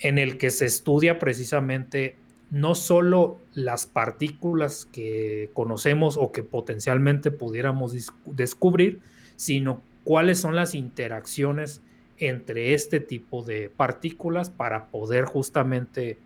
[0.02, 2.16] en el que se estudia precisamente
[2.50, 9.00] no solo las partículas que conocemos o que potencialmente pudiéramos descubrir,
[9.38, 11.82] sino cuáles son las interacciones
[12.18, 16.20] entre este tipo de partículas para poder justamente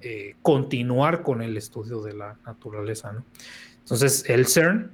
[0.00, 3.22] eh, continuar con el estudio de la naturaleza.
[3.80, 4.92] Entonces, el CERN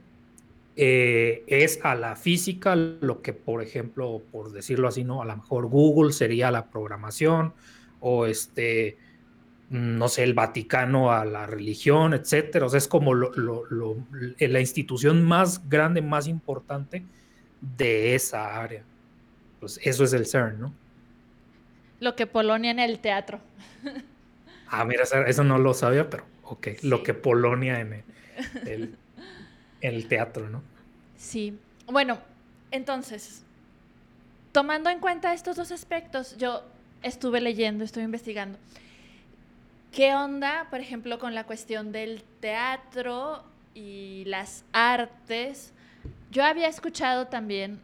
[0.76, 5.22] eh, es a la física lo que, por ejemplo, por decirlo así, ¿no?
[5.22, 7.52] A lo mejor Google sería la programación
[8.00, 8.96] o este,
[9.70, 12.66] no sé, el Vaticano a la religión, etcétera.
[12.66, 17.04] O sea, es como la institución más grande, más importante
[17.60, 18.82] de esa área.
[19.60, 20.74] Pues eso es el CERN, ¿no?
[22.00, 23.40] Lo que Polonia en el teatro.
[24.68, 26.68] ah, mira, eso no lo sabía, pero ok.
[26.82, 28.04] Lo que Polonia en
[28.66, 28.96] el
[29.80, 30.62] el teatro, ¿no?
[31.16, 31.58] Sí.
[31.86, 32.18] Bueno,
[32.70, 33.42] entonces,
[34.52, 36.62] tomando en cuenta estos dos aspectos, yo
[37.02, 38.58] estuve leyendo, estuve investigando.
[39.92, 43.42] ¿Qué onda, por ejemplo, con la cuestión del teatro
[43.74, 45.72] y las artes?
[46.30, 47.80] Yo había escuchado también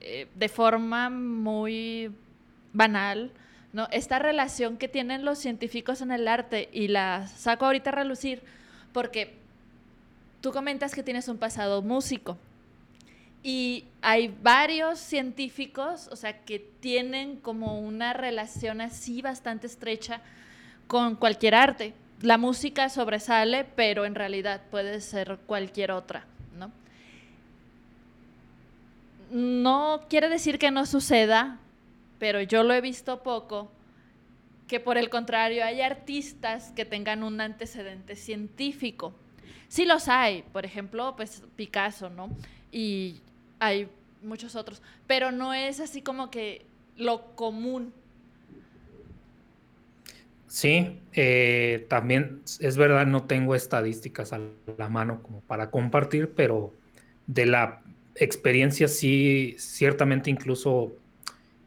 [0.00, 2.10] eh, de forma muy
[2.72, 3.30] banal,
[3.72, 3.88] ¿no?
[3.90, 8.42] Esta relación que tienen los científicos en el arte y la saco ahorita a relucir
[8.92, 9.34] porque
[10.40, 12.38] tú comentas que tienes un pasado músico
[13.46, 20.20] y hay varios científicos, o sea, que tienen como una relación así bastante estrecha
[20.88, 21.94] con cualquier arte.
[22.22, 26.24] La música sobresale, pero en realidad puede ser cualquier otra,
[26.58, 26.72] ¿no?
[29.30, 31.60] No quiere decir que no suceda,
[32.18, 33.70] pero yo lo he visto poco,
[34.66, 39.14] que por el contrario hay artistas que tengan un antecedente científico
[39.68, 42.30] Sí los hay, por ejemplo, pues Picasso, ¿no?
[42.70, 43.20] Y
[43.58, 43.88] hay
[44.22, 46.64] muchos otros, pero no es así como que
[46.96, 47.92] lo común.
[50.48, 54.40] Sí, eh, también es verdad, no tengo estadísticas a
[54.78, 56.72] la mano como para compartir, pero
[57.26, 57.82] de la
[58.14, 60.92] experiencia sí, ciertamente incluso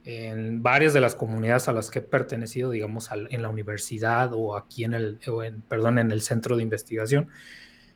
[0.05, 4.55] en varias de las comunidades a las que he pertenecido, digamos, en la universidad o
[4.55, 5.19] aquí en el,
[5.67, 7.27] perdón, en el centro de investigación,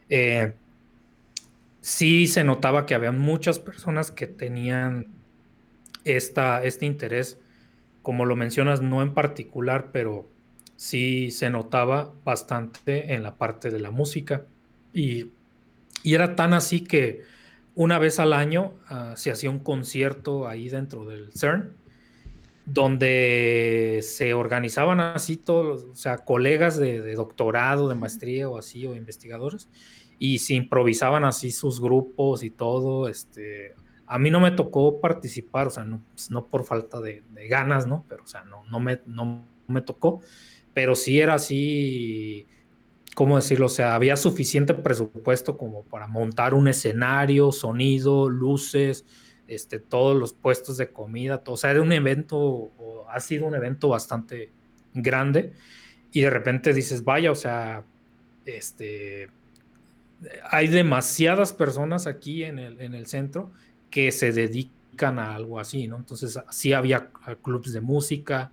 [0.10, 0.54] eh,
[1.84, 5.08] sí se notaba que había muchas personas que tenían
[6.06, 7.38] esta, este interés,
[8.02, 10.30] como lo mencionas, no en particular, pero
[10.78, 14.46] sí se notaba bastante en la parte de la música.
[14.94, 15.32] Y,
[16.06, 17.22] era tan así que
[17.76, 21.74] una vez al año ah, se hacía un concierto ahí dentro del CERN,
[22.66, 28.86] donde se organizaban así todos, o sea, colegas de, de doctorado, de maestría o así,
[28.86, 29.70] o investigadores,
[30.24, 33.10] y se improvisaban así sus grupos y todo.
[33.10, 33.76] Este,
[34.08, 37.88] a mí no me tocó participar, o sea, no, pues, no por falta de, ganas,
[37.88, 38.06] ¿no?
[38.08, 40.22] Pero, o sea, no, no, me, no me tocó,
[40.74, 42.48] pero sí era así,
[43.16, 43.66] ¿cómo decirlo?
[43.66, 49.06] O sea, había suficiente presupuesto como para montar un escenario, sonido, luces,
[49.50, 51.56] este, todos los puestos de comida, todo.
[51.56, 54.54] O sea, era un evento, o ha sido un evento bastante
[54.94, 55.52] grande.
[56.14, 57.84] Y de repente dices, vaya, o sea,
[58.46, 59.30] este,
[60.50, 63.52] hay demasiadas personas aquí en el, en el centro
[63.90, 65.98] que se dedican a algo así, ¿no?
[65.98, 67.10] Entonces, sí había
[67.42, 68.52] clubes de música,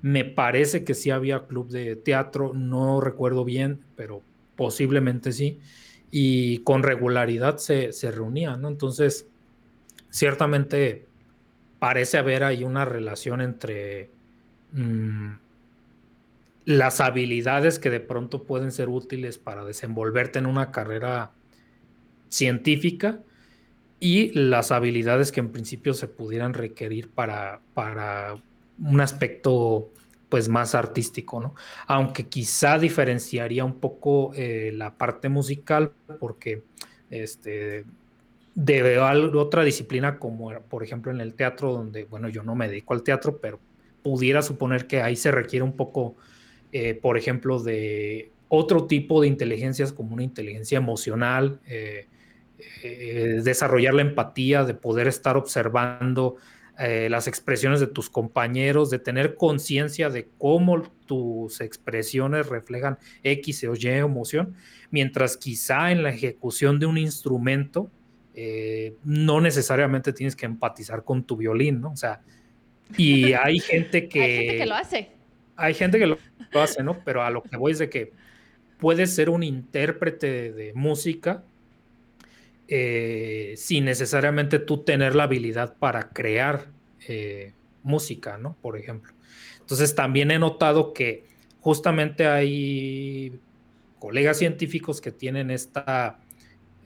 [0.00, 4.22] me parece que sí había club de teatro, no recuerdo bien, pero
[4.56, 5.60] posiblemente sí,
[6.10, 8.68] y con regularidad se, se reunían, ¿no?
[8.68, 9.26] Entonces,
[10.10, 11.06] ciertamente
[11.78, 14.10] parece haber ahí una relación entre
[14.72, 15.30] mm,
[16.64, 21.32] las habilidades que de pronto pueden ser útiles para desenvolverte en una carrera
[22.28, 23.20] científica
[24.00, 28.36] y las habilidades que en principio se pudieran requerir para, para
[28.78, 29.90] un aspecto
[30.28, 31.54] pues más artístico, ¿no?
[31.86, 36.62] Aunque quizá diferenciaría un poco eh, la parte musical porque
[37.10, 37.84] este,
[38.54, 42.94] de otra disciplina como por ejemplo en el teatro donde, bueno, yo no me dedico
[42.94, 43.60] al teatro, pero
[44.02, 46.16] pudiera suponer que ahí se requiere un poco
[46.72, 52.06] eh, por ejemplo, de otro tipo de inteligencias como una inteligencia emocional, eh,
[52.82, 56.36] eh, desarrollar la empatía, de poder estar observando
[56.78, 63.74] las expresiones de tus compañeros, de tener conciencia de cómo tus expresiones reflejan X o
[63.76, 64.56] Y emoción,
[64.90, 67.88] mientras quizá en la ejecución de un instrumento
[69.04, 71.92] no necesariamente tienes que empatizar con tu violín, ¿no?
[71.92, 72.20] O sea,
[72.96, 74.20] y hay gente que...
[74.20, 75.11] hay gente que lo hace
[75.56, 76.18] hay gente que lo,
[76.54, 77.02] hace, ¿no?
[77.04, 78.12] Pero a lo que voy es de que
[78.78, 81.44] puedes ser un intérprete de música
[82.68, 86.66] eh, sin necesariamente tú tener la habilidad para crear
[87.08, 88.56] eh, música, ¿no?
[88.60, 89.12] Por ejemplo.
[89.60, 91.26] Entonces también he notado que
[91.60, 93.38] justamente hay
[93.98, 96.18] colegas científicos que tienen esta,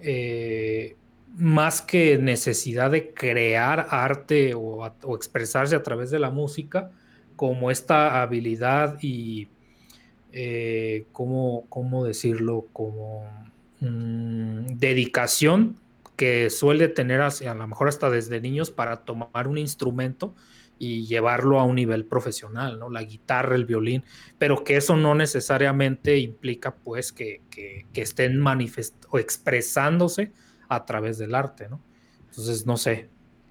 [0.00, 0.96] eh,
[1.36, 6.90] más que necesidad de crear arte o, expresarse a través de la música,
[7.36, 9.48] como esta habilidad y,
[10.32, 12.66] eh, ¿cómo, decirlo?
[12.72, 13.24] Como
[13.80, 15.78] mm, dedicación
[16.16, 20.34] que suele tener a lo mejor hasta desde niños para tomar un instrumento
[20.78, 22.90] y llevarlo a un nivel profesional, ¿no?
[22.90, 24.04] La guitarra, el violín,
[24.38, 30.32] pero que eso no necesariamente implica pues que, que, que estén manifestando o expresándose
[30.68, 31.80] a través del arte, ¿no?
[32.28, 33.08] Entonces, no sé,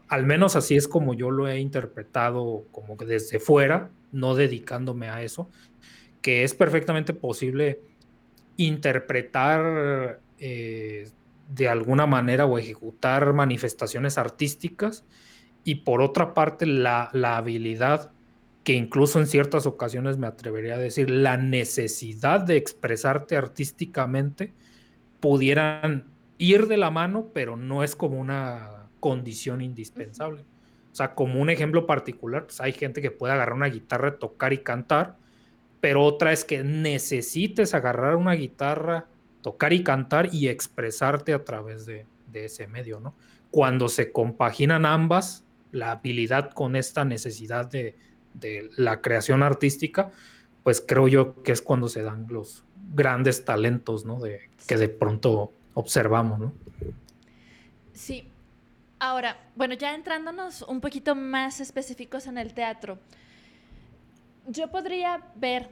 [0.07, 5.09] al menos así es como yo lo he interpretado como que desde fuera, no dedicándome
[5.09, 5.49] a eso,
[6.21, 7.81] que es perfectamente posible
[8.57, 11.09] interpretar eh,
[11.49, 15.05] de alguna manera o ejecutar manifestaciones artísticas
[15.63, 18.11] y por otra parte la, la habilidad
[18.63, 24.53] que incluso en ciertas ocasiones me atrevería a decir la necesidad de expresarte artísticamente
[25.19, 26.05] pudieran
[26.37, 28.74] ir de la mano, pero no es como una
[29.05, 30.41] condición indispensable.
[30.91, 34.51] O sea, como un ejemplo particular, pues hay gente que puede agarrar una guitarra, tocar
[34.51, 35.15] y cantar,
[35.79, 39.05] pero otra es que necesites agarrar una guitarra,
[39.43, 43.13] tocar y cantar y expresarte a través de, ese medio, ¿no?
[43.51, 47.95] Cuando se compaginan ambas, la habilidad con esta necesidad de,
[48.33, 50.11] de la creación artística,
[50.63, 54.19] pues creo yo que es cuando se dan los grandes talentos, ¿no?
[54.19, 56.53] De, que de pronto observamos, ¿no?
[57.93, 58.31] Sí.
[59.07, 62.97] Ahora, bueno, ya entrándonos un poquito más específicos en el teatro,
[64.47, 65.69] yo podría ver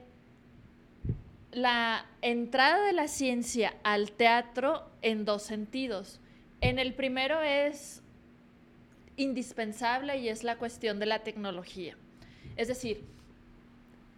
[1.52, 6.20] la entrada de la ciencia al teatro en dos sentidos.
[6.62, 8.04] En el primero es
[9.18, 11.98] indispensable y es la cuestión de la tecnología.
[12.56, 13.04] Es decir,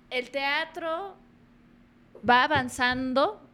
[0.09, 1.15] el teatro
[2.29, 3.44] va avanzando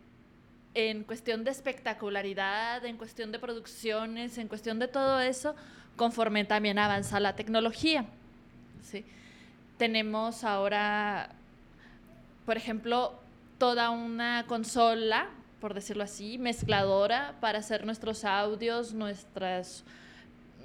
[0.73, 5.55] en cuestión de espectacularidad, en cuestión de producciones, en cuestión de todo eso,
[5.95, 8.05] conforme también avanza la tecnología.
[8.81, 9.05] ¿sí?
[9.77, 11.29] Tenemos ahora,
[12.45, 13.19] por ejemplo,
[13.57, 15.29] toda una consola,
[15.60, 19.84] por decirlo así, mezcladora para hacer nuestros audios, nuestras,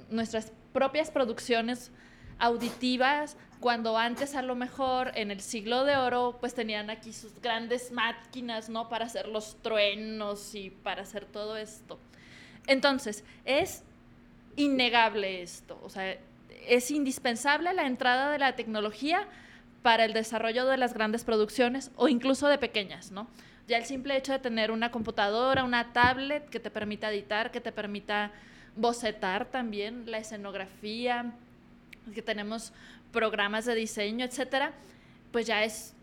[0.09, 1.91] nuestras propias producciones
[2.39, 7.41] auditivas, cuando antes a lo mejor en el siglo de oro pues tenían aquí sus
[7.41, 8.89] grandes máquinas, ¿no?
[8.89, 11.99] Para hacer los truenos y para hacer todo esto.
[12.67, 13.83] Entonces, es
[14.55, 16.17] innegable esto, o sea,
[16.67, 19.27] es indispensable la entrada de la tecnología
[19.81, 23.27] para el desarrollo de las grandes producciones o incluso de pequeñas, ¿no?
[23.67, 27.61] Ya el simple hecho de tener una computadora, una tablet que te permita editar, que
[27.61, 28.31] te permita
[28.75, 31.33] bocetar también la escenografía,
[32.13, 32.73] que tenemos
[33.11, 34.73] programas de diseño, etcétera,
[35.31, 35.93] pues ya es,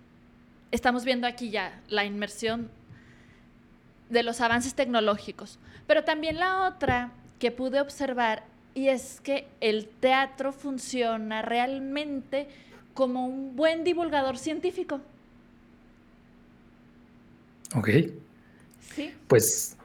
[0.71, 2.71] estamos viendo aquí ya la inmersión
[4.11, 5.59] de los avances tecnológicos.
[5.87, 12.49] Pero también la otra que pude observar y es que el teatro funciona realmente
[12.93, 15.01] como un buen divulgador científico.
[17.77, 17.89] Ok.
[18.81, 19.15] Sí.
[19.29, 19.77] Pues.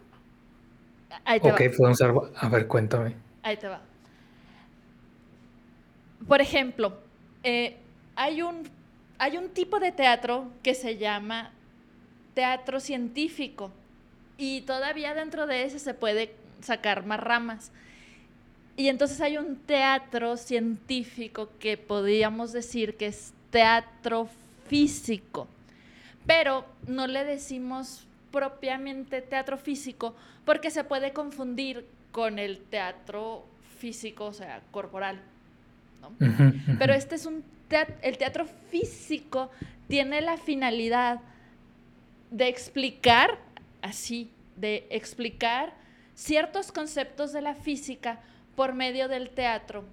[1.25, 3.15] Ahí te ok, podemos a ver, cuéntame.
[3.43, 3.82] Ahí te va.
[6.30, 6.94] Por ejemplo,
[7.44, 7.76] eh,
[8.15, 8.70] hay, un,
[9.18, 11.52] hay un tipo de teatro que se llama
[12.36, 13.72] teatro científico
[14.38, 17.72] y todavía dentro de ese se puede sacar más ramas.
[18.78, 24.30] Y entonces hay un teatro científico que podríamos decir que es teatro
[24.68, 25.48] físico,
[26.28, 30.13] pero no le decimos propiamente teatro físico
[30.46, 33.48] porque se puede confundir con el teatro
[33.80, 35.20] físico, o sea, corporal.
[36.77, 39.49] Pero este es un teatro, el teatro físico
[39.88, 41.21] tiene la finalidad
[42.31, 43.39] de explicar,
[43.81, 45.73] así, de explicar
[46.13, 48.19] ciertos conceptos de la física
[48.55, 49.85] por medio del teatro,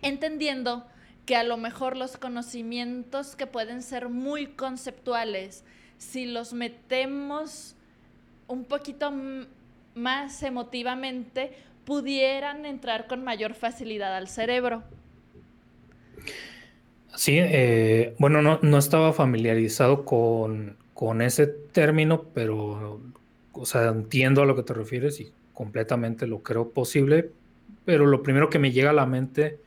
[0.00, 0.86] entendiendo
[1.26, 5.64] que a lo mejor los conocimientos que pueden ser muy conceptuales,
[5.98, 7.74] si los metemos
[8.46, 9.12] un poquito
[9.94, 11.52] más emotivamente,
[11.84, 14.84] pudieran entrar con mayor facilidad al cerebro.
[17.16, 20.76] Sí, eh, bueno, no, estaba familiarizado con,
[21.22, 23.00] ese término, pero,
[23.52, 27.30] o sea, entiendo a lo que te refieres y completamente lo creo posible,
[27.86, 29.58] pero lo primero que me llega a la mente,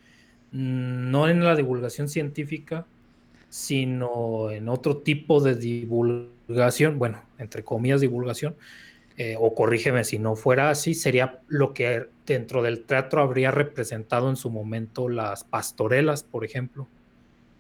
[0.52, 2.86] mm, no en la divulgación científica,
[3.50, 8.56] sino en otro tipo de divulgación, bueno, entre comillas divulgación,
[9.22, 14.30] eh, o corrígeme si no fuera así, sería lo que dentro del teatro habría representado
[14.30, 16.88] en su momento las pastorelas, por ejemplo,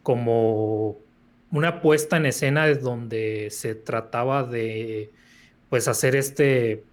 [0.02, 0.96] como
[1.52, 5.12] una puesta en escena donde se trataba de
[5.70, 6.86] pues hacer este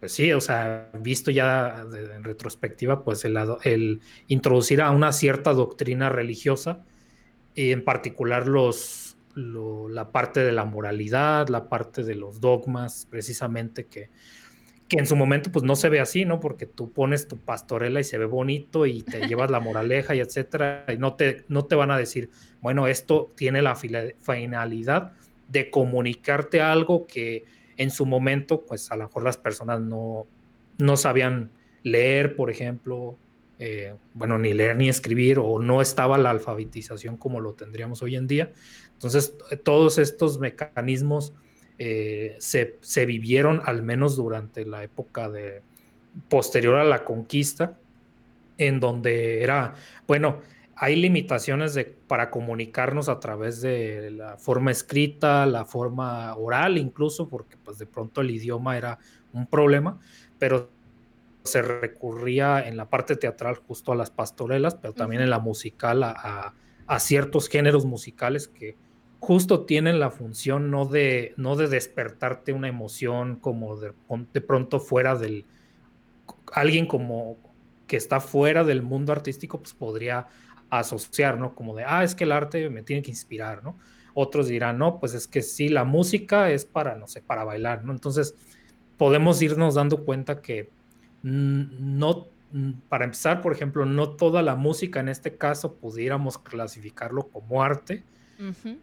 [0.00, 1.82] pues sí, o sea, visto ya
[2.14, 6.84] en retrospectiva, pues el, el, introducir a una cierta doctrina religiosa,
[7.54, 9.07] y en particular los,
[9.38, 14.10] la parte de la moralidad, la parte de los dogmas, precisamente que,
[14.88, 16.40] que en su momento pues no se ve así, ¿no?
[16.40, 20.20] Porque tú pones tu pastorela y se ve bonito y te llevas la moraleja y
[20.20, 22.30] etcétera, y no te, no te van a decir,
[22.60, 25.12] bueno, esto tiene la finalidad
[25.48, 27.44] de comunicarte algo que
[27.76, 30.26] en su momento, pues a lo mejor las personas no,
[30.78, 31.50] no sabían
[31.82, 33.16] leer, por ejemplo,
[33.58, 38.16] eh, bueno, ni leer ni escribir, o no estaba la alfabetización como lo tendríamos hoy
[38.16, 38.52] en día.
[38.92, 39.34] Entonces,
[39.64, 41.34] todos estos mecanismos
[41.78, 45.62] eh, se, vivieron al menos durante la época de
[46.28, 47.78] posterior a la conquista,
[48.58, 49.74] en donde era,
[50.08, 50.40] bueno,
[50.74, 57.28] hay limitaciones de, para comunicarnos a través de la forma escrita, la forma oral incluso,
[57.28, 58.98] porque pues de pronto el idioma era
[59.32, 60.00] un problema,
[60.38, 60.70] pero
[61.50, 66.02] se recurría en la parte teatral justo a las pastorelas, pero también en la musical
[66.02, 66.54] a,
[66.86, 68.76] a ciertos géneros musicales que
[69.20, 73.92] justo tienen la función no de, no de despertarte una emoción como de,
[74.32, 75.44] de pronto fuera del,
[76.52, 77.36] alguien como
[77.86, 80.26] que está fuera del mundo artístico, pues podría
[80.70, 81.54] asociar, ¿no?
[81.54, 83.78] Como de, ah, es que el arte me tiene que inspirar, ¿no?
[84.14, 87.84] Otros dirán, no, pues es que sí, la música es para, no sé, para bailar,
[87.84, 87.92] ¿no?
[87.92, 88.34] Entonces,
[88.98, 90.70] podemos irnos dando cuenta que
[91.28, 92.28] no,
[92.88, 98.04] para empezar, por ejemplo, no toda la música en este caso pudiéramos clasificarlo como arte,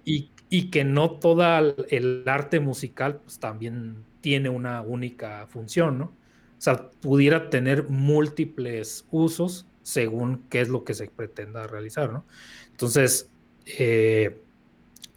[0.03, 6.05] y, que no toda el arte musical pues, también tiene una única función, ¿no?
[6.05, 12.25] O sea, pudiera tener múltiples usos según qué es lo que se pretenda realizar, ¿no?
[12.71, 13.29] Entonces,
[13.65, 14.41] eh,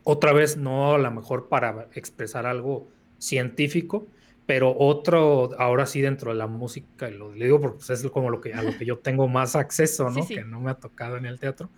[0.04, 4.06] otra vez, no a lo mejor para expresar algo científico,
[4.48, 8.40] pero otro, ahora sí dentro de la música, lo digo porque pues, es como lo
[8.40, 10.26] que, a lo que yo tengo más acceso, ¿no?
[10.26, 11.68] Que no me ha tocado en el teatro,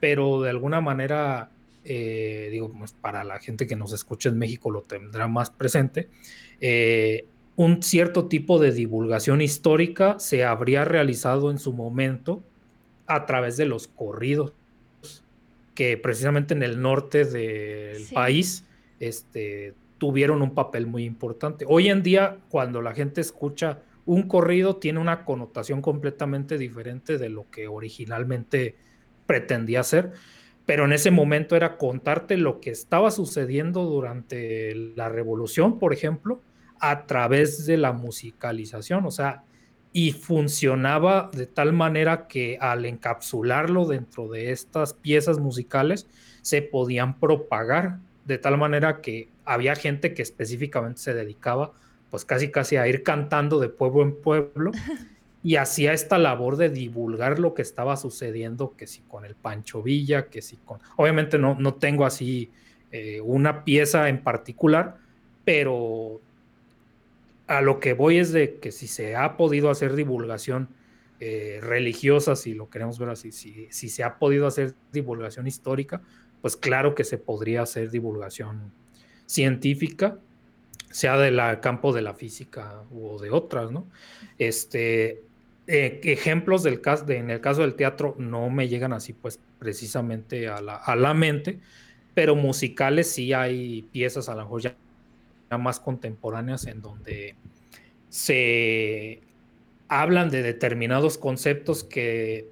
[0.00, 1.48] pero de alguna manera
[1.82, 6.10] eh, digo, pues para la gente que nos escucha en México lo tendrá más presente,
[6.60, 7.24] eh,
[7.56, 12.42] un cierto tipo de divulgación histórica se habría realizado en su momento
[13.06, 14.52] a través de los corridos,
[15.74, 18.66] que precisamente en el norte del país
[18.98, 21.64] este, tuvieron un papel muy importante.
[21.68, 27.28] Hoy en día, cuando la gente escucha un corrido, tiene una connotación completamente diferente de
[27.28, 28.74] lo que originalmente
[29.26, 30.14] pretendía ser
[30.70, 36.42] pero en ese momento era contarte lo que estaba sucediendo durante la revolución, por ejemplo,
[36.78, 39.42] a través de la musicalización, o sea,
[39.92, 46.06] y funcionaba de tal manera que al encapsularlo dentro de estas piezas musicales
[46.42, 51.72] se podían propagar de tal manera que había gente que específicamente se dedicaba
[52.08, 54.70] pues casi casi a ir cantando de pueblo en pueblo
[55.42, 59.82] y hacía esta labor de divulgar lo que estaba sucediendo, que si con el Pancho
[59.82, 60.80] Villa, que si con...
[60.96, 62.50] Obviamente no, no tengo así
[62.92, 64.98] eh, una pieza en particular,
[65.44, 66.20] pero
[67.48, 70.68] a lo que voy es de que si se ha podido hacer divulgación
[71.18, 76.02] eh, religiosa, si lo queremos ver así, si, si se ha podido hacer divulgación histórica,
[76.40, 78.72] pues claro que se podría hacer divulgación
[79.30, 80.18] científica,
[80.90, 83.86] sea del campo de la física o de otras, ¿no?
[84.38, 85.22] Este,
[85.68, 90.48] eh, ejemplos del caso, en el caso del teatro no me llegan así pues precisamente
[90.48, 91.60] a la, mente,
[92.12, 94.76] pero musicales sí hay piezas a lo mejor ya,
[95.56, 97.36] más contemporáneas en donde
[98.08, 99.20] se
[99.86, 102.48] hablan de determinados conceptos que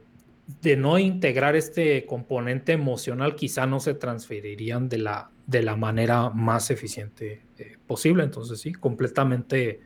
[0.62, 6.28] de no integrar este componente emocional quizá no se transferirían de la, de la manera
[6.28, 8.22] más eficiente eh, posible.
[8.22, 9.80] Entonces sí, completamente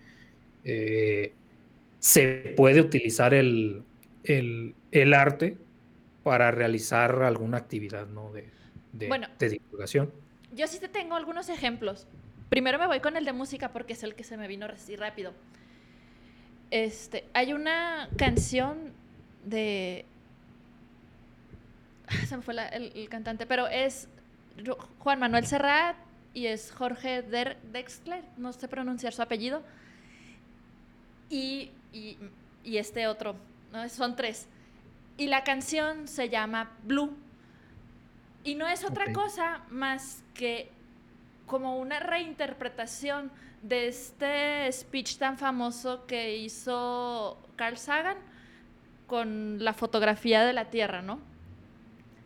[0.64, 1.32] eh,
[2.00, 3.84] se puede utilizar el,
[5.14, 5.56] arte
[6.24, 8.32] para realizar alguna actividad ¿no?
[8.32, 8.50] de,
[8.92, 10.10] de, divulgación.
[10.52, 12.08] Yo sí te tengo algunos ejemplos.
[12.48, 14.96] Primero me voy con el de música porque es el que se me vino así
[14.96, 15.32] rápido.
[16.72, 18.92] Este, hay una canción
[19.44, 20.06] de...
[22.26, 24.08] Se me fue el, cantante, pero es
[24.98, 25.96] Juan Manuel Serrat
[26.34, 29.62] y es Jorge Der Dexler, no sé pronunciar su apellido.
[31.28, 32.16] Y y,
[32.64, 33.36] este otro,
[33.72, 33.88] ¿no?
[33.88, 34.48] son tres.
[35.16, 37.16] Y la canción se llama Blue.
[38.44, 40.70] Y no es otra cosa más que
[41.46, 43.30] como una reinterpretación
[43.62, 48.16] de este speech tan famoso que hizo Carl Sagan
[49.06, 51.20] con la fotografía de la Tierra, ¿no?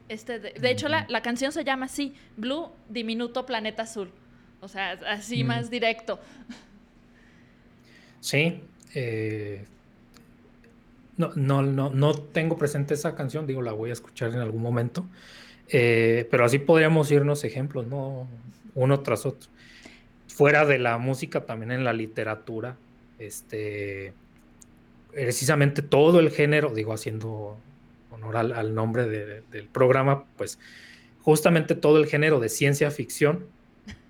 [0.09, 4.11] Este, de, hecho, la, la, canción se llama así, Blue, diminuto planeta azul.
[4.61, 6.19] O sea, así más directo.
[8.21, 8.61] Sí,
[8.95, 9.65] eh,
[11.17, 14.63] no, no, no, no tengo presente esa canción, digo, la voy a escuchar en algún
[14.63, 15.07] momento,
[15.69, 18.27] eh, pero así podríamos irnos ejemplos, ¿no?
[18.75, 19.49] Uno tras otro.
[20.29, 22.77] Fuera de la música, también en la literatura,
[23.19, 24.13] este,
[25.13, 27.59] precisamente todo el género, digo, haciendo
[28.35, 30.59] al, nombre del programa, pues
[31.21, 33.47] justamente todo el género de ciencia ficción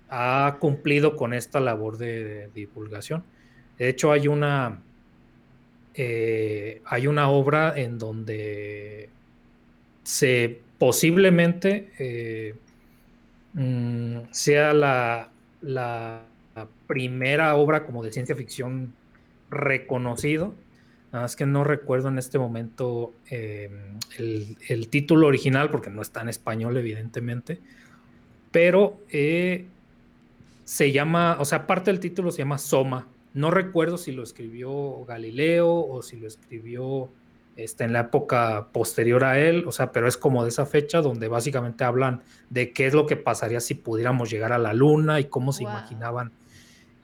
[0.09, 3.23] ha cumplido con esta labor de, divulgación.
[3.77, 4.81] De hecho, hay una,
[5.93, 9.09] eh, hay una obra en donde
[10.03, 12.55] se posiblemente eh,
[13.53, 15.29] mm, sea la,
[15.61, 16.23] la,
[16.87, 18.93] primera obra como de ciencia ficción
[19.49, 20.55] reconocido.
[21.11, 23.69] Nada más que no recuerdo en este momento eh,
[24.17, 27.61] el, título original, porque no está en español, evidentemente.
[28.51, 28.99] Pero
[30.67, 33.07] se llama, o sea, parte del título se llama Soma.
[33.33, 37.09] No recuerdo si lo escribió Galileo o si lo escribió
[37.55, 41.01] este, en la época posterior a él, o sea, pero es como de esa fecha
[41.01, 45.21] donde básicamente hablan de qué es lo que pasaría si pudiéramos llegar a la luna
[45.21, 46.33] y cómo se imaginaban.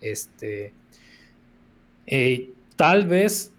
[0.01, 0.73] Este,
[2.05, 3.52] eh, tal vez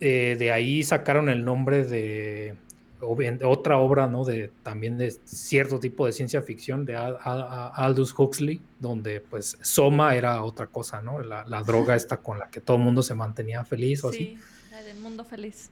[0.00, 2.54] eh, de ahí sacaron el nombre de
[3.00, 4.24] otra obra, ¿no?
[4.24, 10.42] De también de cierto tipo de ciencia ficción de Aldous Huxley, donde pues Soma era
[10.42, 11.20] otra cosa, ¿no?
[11.20, 14.38] La, droga esta con la que todo el mundo se mantenía feliz o sí,
[14.70, 14.84] así.
[14.84, 15.70] del mundo feliz.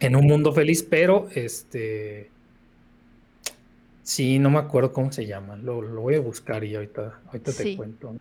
[0.00, 2.30] En un mundo feliz, pero este
[4.02, 5.56] sí, no me acuerdo cómo se llama.
[5.56, 8.14] Lo, voy a buscar y ahorita, ahorita te cuento.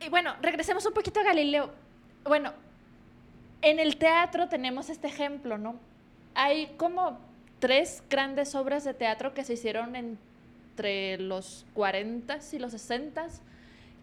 [0.00, 1.70] Y bueno, regresemos un poquito a Galileo.
[2.24, 2.52] Bueno,
[3.62, 5.76] en el teatro tenemos este ejemplo, ¿no?
[6.34, 7.18] hay como
[7.58, 13.28] tres grandes obras de teatro que se hicieron entre los 40 y los 60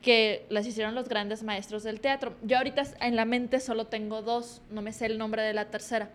[0.02, 2.34] que las hicieron los grandes maestros del teatro.
[2.42, 5.66] Yo ahorita en la mente solo tengo dos, no me sé el nombre de la
[5.66, 6.10] tercera.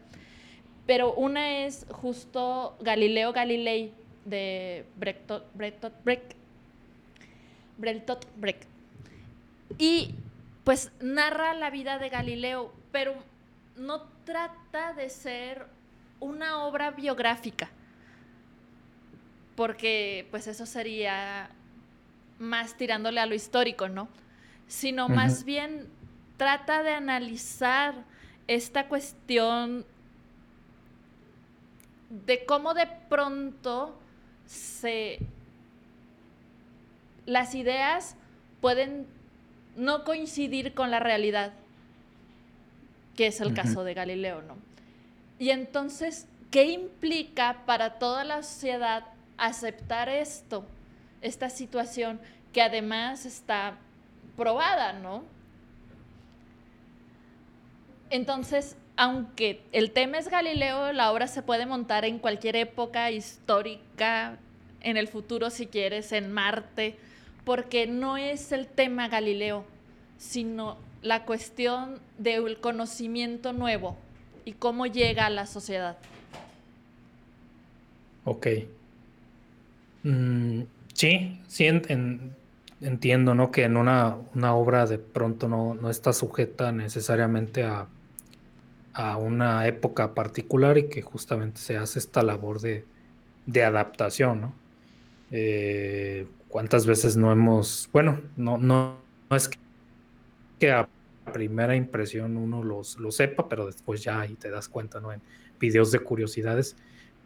[0.86, 3.92] Pero una es justo Galileo Galilei
[4.24, 6.34] de Brechtot Brecht.
[7.76, 8.64] Brecht.
[9.76, 10.14] Y
[10.62, 13.14] pues narra la vida de Galileo, pero
[13.76, 15.66] no trata de ser
[16.20, 17.70] una obra biográfica,
[19.56, 21.50] porque pues eso sería
[22.38, 24.08] más tirándole a lo histórico, ¿no?
[24.66, 25.88] Sino más bien
[26.36, 27.94] trata de analizar
[28.46, 29.84] esta cuestión
[32.10, 33.98] de cómo de pronto
[34.46, 35.18] se
[37.26, 38.16] las ideas
[38.60, 39.06] pueden
[39.76, 41.52] no coincidir con la realidad,
[43.16, 44.56] que es el caso de Galileo, ¿no?
[45.38, 49.04] Y entonces, ¿qué implica para toda la sociedad
[49.36, 50.64] aceptar esto,
[51.20, 52.20] esta situación
[52.52, 53.78] que además está
[54.36, 55.24] probada, ¿no?
[58.10, 64.38] Entonces, aunque el tema es Galileo, la obra se puede montar en cualquier época histórica,
[64.80, 66.96] en el futuro si quieres, en Marte,
[67.44, 69.64] porque no es el tema Galileo,
[70.16, 73.96] sino la cuestión del conocimiento nuevo,
[74.44, 75.98] y cómo llega a la sociedad.
[78.24, 78.46] Ok.
[80.02, 80.62] Mm,
[80.94, 81.66] sí, sí
[82.80, 83.50] entiendo, ¿no?
[83.50, 84.16] Que en una,
[84.54, 87.86] obra de pronto no, está sujeta necesariamente a,
[89.18, 92.84] una época particular y que justamente se hace esta labor de,
[93.62, 94.54] adaptación, ¿no?
[95.32, 98.98] Eh, ¿Cuántas veces no hemos, bueno, no, no,
[99.28, 99.58] no es que
[100.72, 100.88] a
[101.32, 105.12] primera impresión uno los, lo sepa, pero después ya ahí te das cuenta, ¿no?
[105.12, 105.20] En
[105.58, 106.76] videos de curiosidades,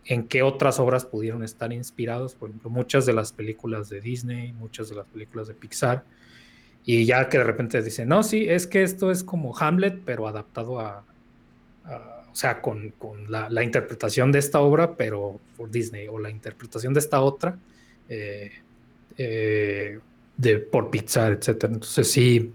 [0.04, 4.52] en qué otras obras pudieron estar inspirados, por ejemplo, muchas de las películas de Disney,
[4.52, 6.04] muchas de las películas de Pixar,
[6.84, 10.26] y ya que de repente dicen, no, sí, es que esto es como Hamlet, pero
[10.26, 11.04] adaptado a,
[11.84, 12.94] o sea, con,
[13.28, 17.58] la, interpretación de esta obra, pero por Disney, o la interpretación de esta otra,
[18.08, 18.52] eh,
[19.16, 19.98] eh,
[20.36, 21.74] de, por Pixar, etcétera.
[21.74, 22.52] Entonces sí,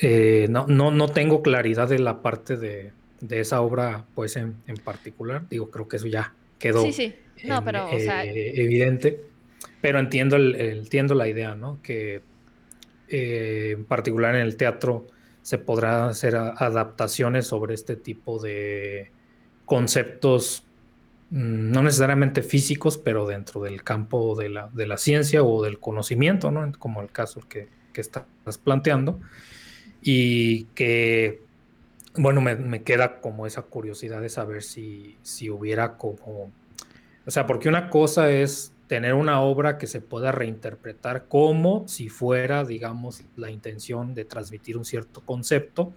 [0.00, 2.92] eh, no, no, no tengo claridad de la parte de,
[3.30, 5.48] esa obra, pues en, particular.
[5.48, 9.20] Digo, creo que eso ya quedó eh, evidente.
[9.80, 11.80] Pero entiendo, el, entiendo la idea, ¿no?
[11.82, 12.22] Que
[13.08, 15.06] eh, en particular en el teatro
[15.42, 19.10] se podrá hacer adaptaciones sobre este tipo de
[19.66, 20.64] conceptos,
[21.30, 25.78] mm, no necesariamente físicos, pero dentro del campo de la, de la ciencia o del
[25.78, 26.70] conocimiento, ¿no?
[26.78, 29.18] Como el caso que, que estás planteando
[30.02, 31.40] y que,
[32.14, 36.52] bueno, me, queda como esa curiosidad de saber si, si hubiera como,
[37.24, 42.10] o sea, porque una cosa es tener una obra que se pueda reinterpretar como si
[42.10, 45.94] fuera, digamos, la intención de transmitir un cierto concepto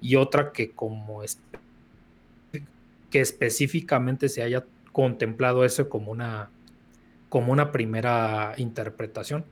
[0.00, 1.38] y otra que como es,
[3.10, 6.50] que específicamente se haya contemplado eso como una,
[7.28, 9.44] como una primera interpretación.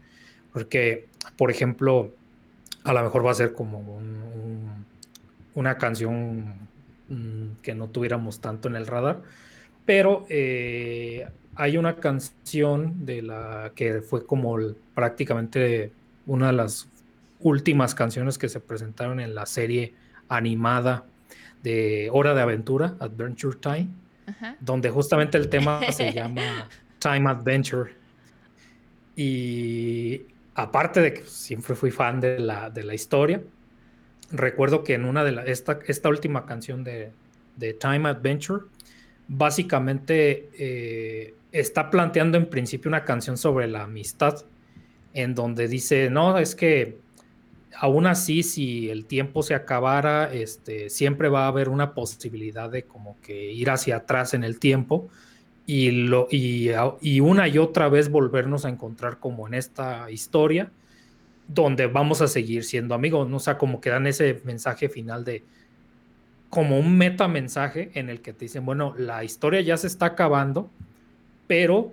[0.58, 1.06] Porque,
[1.36, 2.12] por ejemplo,
[2.82, 4.00] a lo mejor va a ser como
[5.54, 6.54] una canción
[7.08, 9.22] mm, que no tuviéramos tanto en el radar,
[9.86, 14.58] pero eh, hay una canción de la que fue como
[14.94, 15.92] prácticamente
[16.26, 16.88] una de las
[17.40, 19.94] últimas canciones que se presentaron en la serie
[20.28, 21.04] animada
[21.62, 23.88] de Hora de Aventura, Adventure Time,
[24.60, 27.92] donde justamente el tema se llama Time Adventure.
[29.16, 30.22] Y
[30.58, 33.40] aparte de que siempre fui fan de la, de la historia,
[34.32, 37.12] recuerdo que en una de las, esta, esta última canción de,
[37.56, 38.64] de Time Adventure,
[39.28, 44.44] básicamente eh, está planteando en principio una canción sobre la amistad,
[45.14, 46.98] en donde dice, no, es que
[47.76, 52.82] aún así, si el tiempo se acabara, este, siempre va a haber una posibilidad de
[52.82, 55.08] como que ir hacia atrás en el tiempo
[55.70, 60.72] y, una y otra vez volvernos a encontrar como en esta historia,
[61.46, 63.36] donde vamos a seguir siendo amigos, ¿no?
[63.36, 65.44] O sea, como que dan ese mensaje final de,
[66.48, 70.06] como un meta mensaje en el que te dicen, bueno, la historia ya se está
[70.06, 70.70] acabando,
[71.46, 71.92] pero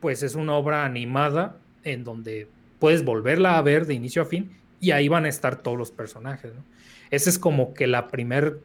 [0.00, 2.46] pues es una obra animada en donde
[2.78, 5.90] puedes volverla a ver de inicio a fin y ahí van a estar todos los
[5.90, 6.52] personajes.
[6.54, 6.62] ¿no?
[7.10, 8.60] Esa es como que la primer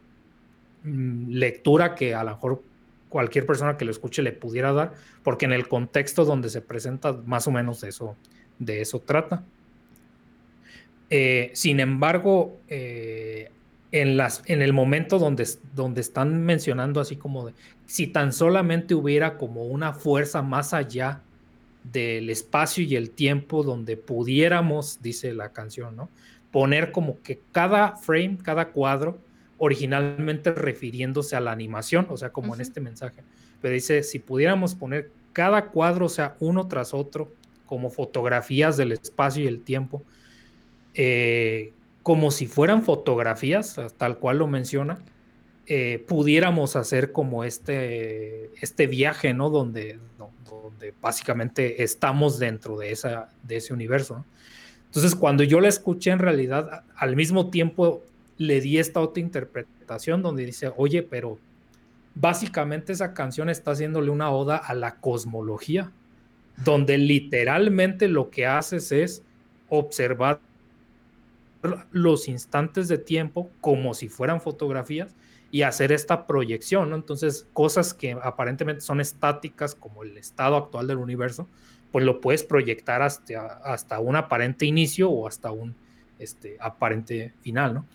[0.83, 2.63] mm, lectura que a lo mejor
[3.09, 4.93] cualquier persona que lo escuche le pudiera dar,
[5.23, 8.15] porque en el contexto donde se presenta más o menos de eso,
[8.59, 9.43] de eso trata.
[11.09, 13.49] Eh, sin embargo, eh,
[13.91, 17.53] en, las, en el momento donde, donde están mencionando así como de,
[17.87, 21.21] si tan solamente hubiera como una fuerza más allá
[21.83, 26.09] del espacio y el tiempo donde pudiéramos, dice la canción, ¿no?
[26.51, 29.17] Poner como que cada frame, cada cuadro,
[29.59, 33.21] originalmente refiriéndose a la animación, o sea, como en este mensaje,
[33.61, 37.31] pero dice, si pudiéramos poner cada cuadro, o sea, uno tras otro,
[37.65, 40.01] como fotografías del espacio y el tiempo,
[40.95, 44.97] eh, como si fueran fotografías, tal cual lo menciona,
[45.67, 49.51] eh, pudiéramos hacer como este, este viaje, ¿no?
[49.51, 49.99] Donde,
[50.49, 54.25] donde básicamente estamos dentro de, esa, de ese universo.
[54.85, 58.01] Entonces, cuando yo la escuché, en realidad, al mismo tiempo
[58.39, 61.37] le di esta otra interpretación donde dice, oye, pero
[62.15, 65.91] básicamente esa canción está haciéndole una oda a la cosmología,
[66.63, 69.23] donde literalmente lo que haces es
[69.67, 70.39] observar
[71.91, 75.13] los instantes de tiempo como si fueran fotografías
[75.51, 76.93] y hacer esta proyección.
[76.93, 81.49] Entonces, cosas que aparentemente son estáticas, como el estado actual del universo,
[81.91, 85.75] pues lo puedes proyectar hasta, hasta un aparente inicio o hasta un
[86.19, 87.85] este, aparente final, ¿no?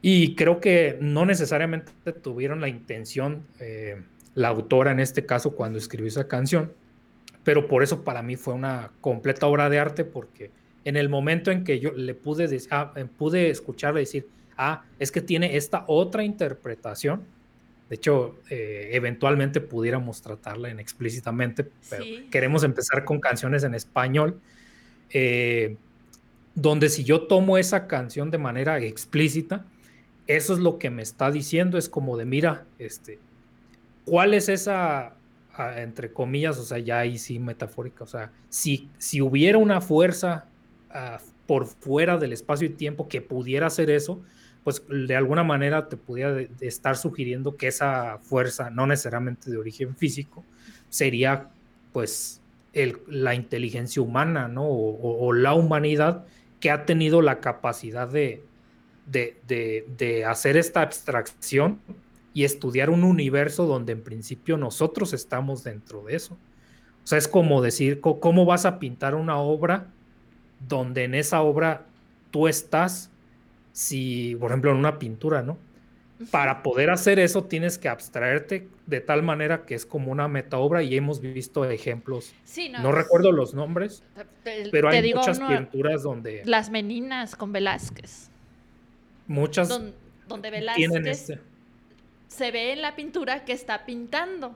[0.00, 1.92] Y creo que no necesariamente
[2.22, 4.02] tuvieron la intención, eh,
[4.34, 6.72] la autora en este caso, cuando escribió esa canción,
[7.44, 10.50] pero por eso para mí fue una completa obra de arte, porque
[10.84, 15.10] en el momento en que yo le pude, ah, eh, pude escucharle decir, ah, es
[15.10, 17.22] que tiene esta otra interpretación.
[17.88, 24.40] De hecho, eh, eventualmente pudiéramos tratarla en explícitamente, pero queremos empezar con canciones en español,
[25.10, 25.76] eh,
[26.54, 29.64] donde si yo tomo esa canción de manera explícita,
[30.28, 33.18] eso es lo que me está diciendo, es como de, mira, este,
[34.04, 35.14] ¿cuál es esa,
[35.54, 39.80] ah, entre comillas, o sea, ya ahí sí metafórica, o sea, si, si hubiera una
[39.80, 40.46] fuerza
[40.90, 44.20] ah, por fuera del espacio y tiempo que pudiera hacer eso,
[44.64, 49.96] pues de alguna manera te pudiera estar sugiriendo que esa fuerza, no necesariamente de origen
[49.96, 50.44] físico,
[50.90, 51.48] sería
[51.92, 52.42] pues
[53.08, 54.66] la inteligencia humana, ¿no?
[54.68, 56.26] O, la humanidad
[56.60, 58.44] que ha tenido la capacidad de,
[59.10, 61.80] de, hacer esta abstracción
[62.34, 66.34] y estudiar un universo donde en principio nosotros estamos dentro de eso.
[67.02, 69.86] O sea, es como decir, ¿cómo vas a pintar una obra
[70.68, 71.86] donde en esa obra
[72.30, 73.10] tú estás
[73.72, 75.56] si, por ejemplo, en una pintura, ¿no?
[76.32, 80.82] Para poder hacer eso tienes que abstraerte de tal manera que es como una metaobra
[80.82, 82.34] y hemos visto ejemplos.
[82.44, 84.02] Sí, no, recuerdo los nombres,
[84.72, 86.42] pero hay muchas pinturas donde...
[86.44, 88.27] Las meninas con Velázquez.
[89.28, 89.68] Muchas...
[90.26, 91.40] donde Velázquez este
[92.28, 94.54] se ve en la pintura que está pintando.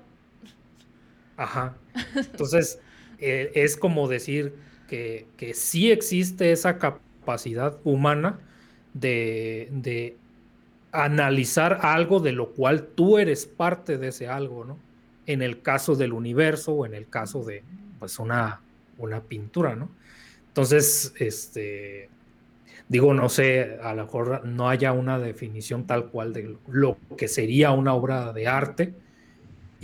[1.36, 1.76] Ajá.
[2.14, 2.78] Entonces,
[3.18, 4.54] eh, es como decir
[4.88, 8.38] que, que sí existe esa capacidad humana
[8.94, 10.16] de,
[10.92, 14.78] analizar algo de lo cual tú eres parte de ese algo, ¿no?
[15.24, 17.64] En el caso del universo o en el caso de,
[17.98, 18.60] pues, una,
[18.98, 19.90] una pintura, ¿no?
[20.48, 22.10] Entonces, este,
[22.88, 27.28] digo, no sé, a lo mejor no haya una definición tal cual de lo que
[27.28, 28.94] sería una obra de arte,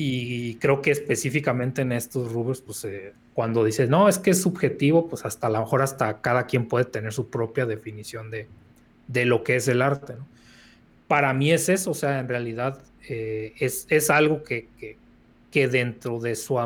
[0.00, 2.86] y creo que específicamente en estos rubros, pues
[3.34, 6.68] cuando dices, no, es que es subjetivo, pues hasta a lo mejor hasta cada quien
[6.68, 8.46] puede tener su propia definición de,
[9.08, 10.14] de lo que es el arte.
[11.08, 14.96] Para mí es eso, o sea, en realidad eh, es, es, algo que, que,
[15.50, 16.58] que, dentro de su,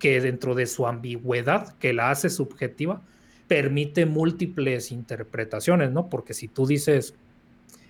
[0.00, 3.02] que dentro de su ambigüedad, que la hace subjetiva,
[3.48, 6.08] permite múltiples interpretaciones, ¿no?
[6.08, 7.14] Porque si tú dices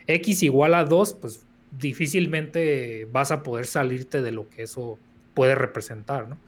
[0.06, 1.46] X igual a 2, pues
[1.78, 4.98] difícilmente vas a poder salirte de lo que eso
[5.34, 6.38] puede representar, ¿no?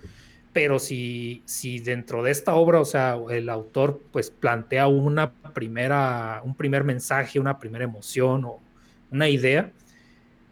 [0.53, 6.41] Pero si, si dentro de esta obra, o sea, el autor pues plantea una primera,
[6.45, 8.61] un primer mensaje, una primera emoción o
[9.11, 9.73] una idea,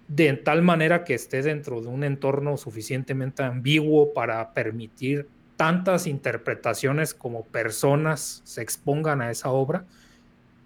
[0.08, 7.14] de tal manera que esté dentro de un entorno suficientemente ambiguo para permitir tantas interpretaciones
[7.14, 9.84] como personas se expongan a esa obra,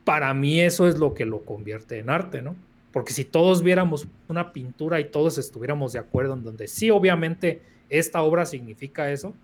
[0.05, 2.57] para mí eso es lo que lo convierte en arte, ¿no?
[2.93, 7.63] Porque si todos viéramos una pintura y todos estuviéramos de acuerdo en donde sí, obviamente
[7.89, 9.35] esta obra significa eso,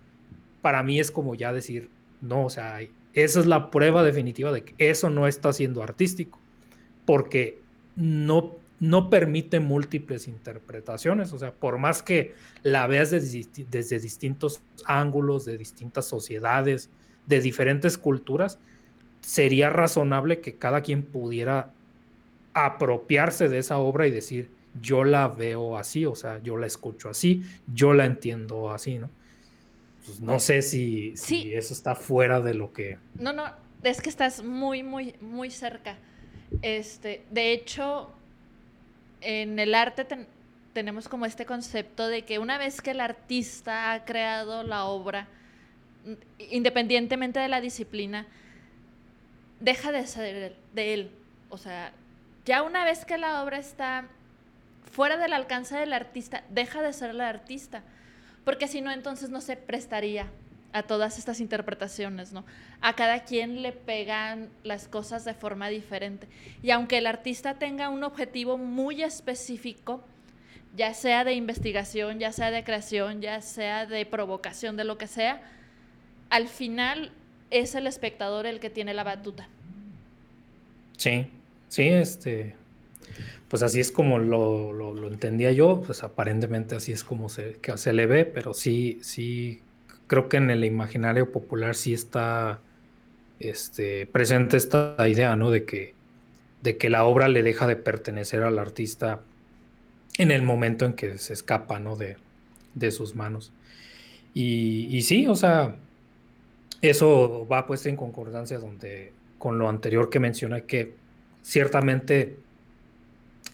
[0.61, 1.89] para mí es como ya decir,
[2.19, 2.79] no, o sea,
[3.13, 6.39] esa es la prueba definitiva de que eso no está siendo artístico,
[7.05, 7.59] porque
[7.95, 15.45] no no permite múltiples interpretaciones, o sea, por más que la veas desde, distintos ángulos,
[15.45, 16.89] de distintas sociedades,
[17.25, 18.59] de diferentes culturas,
[19.21, 21.73] sería razonable que cada quien pudiera
[22.53, 27.09] apropiarse de esa obra y decir, yo la veo así, o sea, yo la escucho
[27.09, 29.09] así, yo la entiendo así, ¿no?
[30.05, 32.97] Pues no sé si, si eso está fuera de lo que...
[33.15, 33.43] No, no,
[33.83, 35.97] es que estás muy, muy, muy cerca.
[36.61, 38.11] Este, de hecho,
[39.21, 40.05] en el arte
[40.73, 45.27] tenemos como este concepto de que una vez que el artista ha creado la obra,
[46.37, 48.27] independientemente de la disciplina,
[49.59, 51.11] deja de ser de él.
[51.49, 51.91] O sea,
[52.45, 54.07] ya una vez que la obra está
[54.91, 57.83] fuera del alcance del artista, deja de ser el artista.
[58.45, 60.27] Porque si no, entonces no se prestaría
[60.73, 62.45] a todas estas interpretaciones, ¿no?
[62.81, 66.27] A cada quien le pegan las cosas de forma diferente.
[66.61, 70.03] Y aunque el artista tenga un objetivo muy específico,
[70.75, 75.07] ya sea de investigación, ya sea de creación, ya sea de provocación, de lo que
[75.07, 75.41] sea,
[76.29, 77.11] al final
[77.49, 79.47] es el espectador el que tiene la batuta.
[80.97, 81.27] Sí,
[81.69, 82.55] sí, este,
[83.47, 87.77] pues así es como lo, lo, entendía yo, pues aparentemente así es como se, que
[87.77, 89.61] se le ve, pero sí, sí
[90.07, 92.59] creo que en el imaginario popular sí está
[93.39, 95.51] este, presente esta idea, ¿no?
[95.51, 95.93] De que,
[96.63, 99.21] de que la obra le deja de pertenecer al artista
[100.17, 101.95] en el momento en que se escapa, ¿no?
[101.95, 102.17] De,
[102.73, 103.51] de sus manos.
[104.33, 105.75] Y, sí, o sea,
[106.83, 110.93] eso va pues en concordancia donde, con lo anterior que mencioné, que
[111.41, 112.37] ciertamente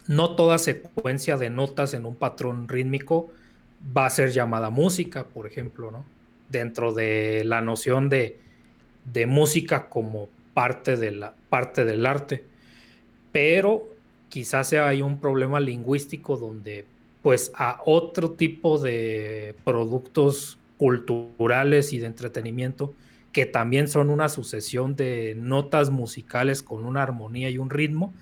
[0.07, 3.31] no toda secuencia de notas en un patrón rítmico
[3.95, 6.03] va a ser llamada música, por ejemplo, ¿no?
[6.53, 8.39] Dentro de la noción de,
[9.27, 12.45] música como parte, de la, parte del arte.
[13.33, 13.89] Pero
[14.29, 16.85] quizás sea un problema lingüístico donde
[17.21, 22.93] pues a otro tipo de productos culturales y de entretenimiento
[23.31, 28.13] que también son una sucesión de notas musicales con una armonía y un ritmo,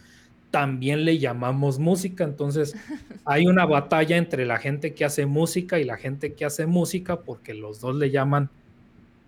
[0.51, 2.23] también le llamamos música.
[2.23, 2.75] Entonces
[3.25, 7.21] hay una batalla entre la gente que hace música y la gente que hace música
[7.21, 8.49] porque los dos le llaman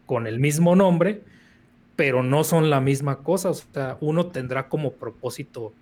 [0.06, 1.22] con el mismo nombre,
[1.96, 3.50] pero no son la misma cosa.
[3.50, 5.74] O sea, uno tendrá como propósito,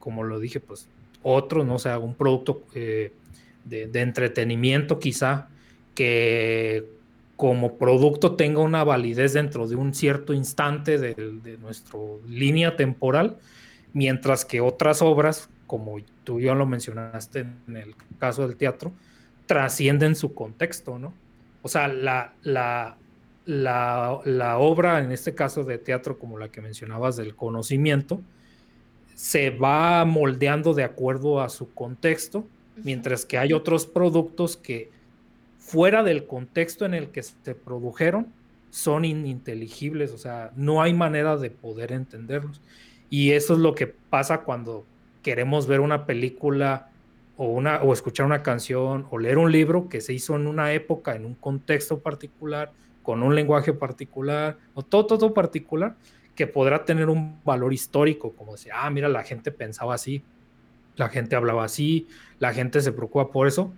[0.00, 0.88] como lo dije, pues
[1.22, 3.12] otro, no o sea, un producto eh,
[3.64, 5.48] de, entretenimiento quizá
[5.94, 6.84] que
[7.36, 11.98] como producto tenga una validez dentro de un cierto instante de, de nuestra
[12.28, 13.38] línea temporal
[13.94, 18.92] mientras que otras obras, como tú ya lo mencionaste en el caso del teatro,
[19.46, 21.14] trascienden su contexto, ¿no?
[21.62, 22.96] O sea, la, la,
[23.46, 28.20] la, obra, en este caso de teatro, como la que mencionabas del conocimiento,
[29.14, 32.44] se va moldeando de acuerdo a su contexto,
[32.82, 34.90] mientras que hay otros productos que
[35.58, 38.26] fuera del contexto en el que se produjeron
[38.70, 42.60] son ininteligibles, o sea, no hay manera de poder entenderlos.
[43.10, 44.84] Y eso es lo que pasa cuando
[45.22, 46.90] queremos ver una película
[47.36, 50.72] o, una, o escuchar una canción o leer un libro que se hizo en una
[50.72, 55.96] época, en un contexto particular, con un lenguaje particular, o todo, todo particular,
[56.34, 60.22] que podrá tener un valor histórico, como decir, ah, mira, la gente pensaba así,
[60.96, 63.72] la gente hablaba así, la gente se preocupa por eso,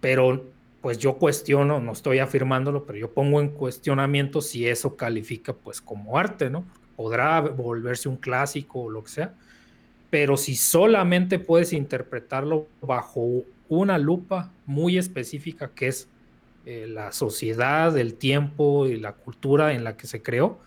[0.00, 0.44] pero
[0.80, 5.80] pues yo cuestiono, no estoy afirmándolo, pero yo pongo en cuestionamiento si eso califica pues
[5.80, 6.64] como arte, ¿no?
[7.02, 9.34] Podrá volverse un clásico o lo que sea,
[10.08, 16.08] pero si solamente puedes interpretarlo bajo una lupa muy específica que es
[16.64, 20.60] eh, la sociedad, el tiempo y la cultura en la que se creó,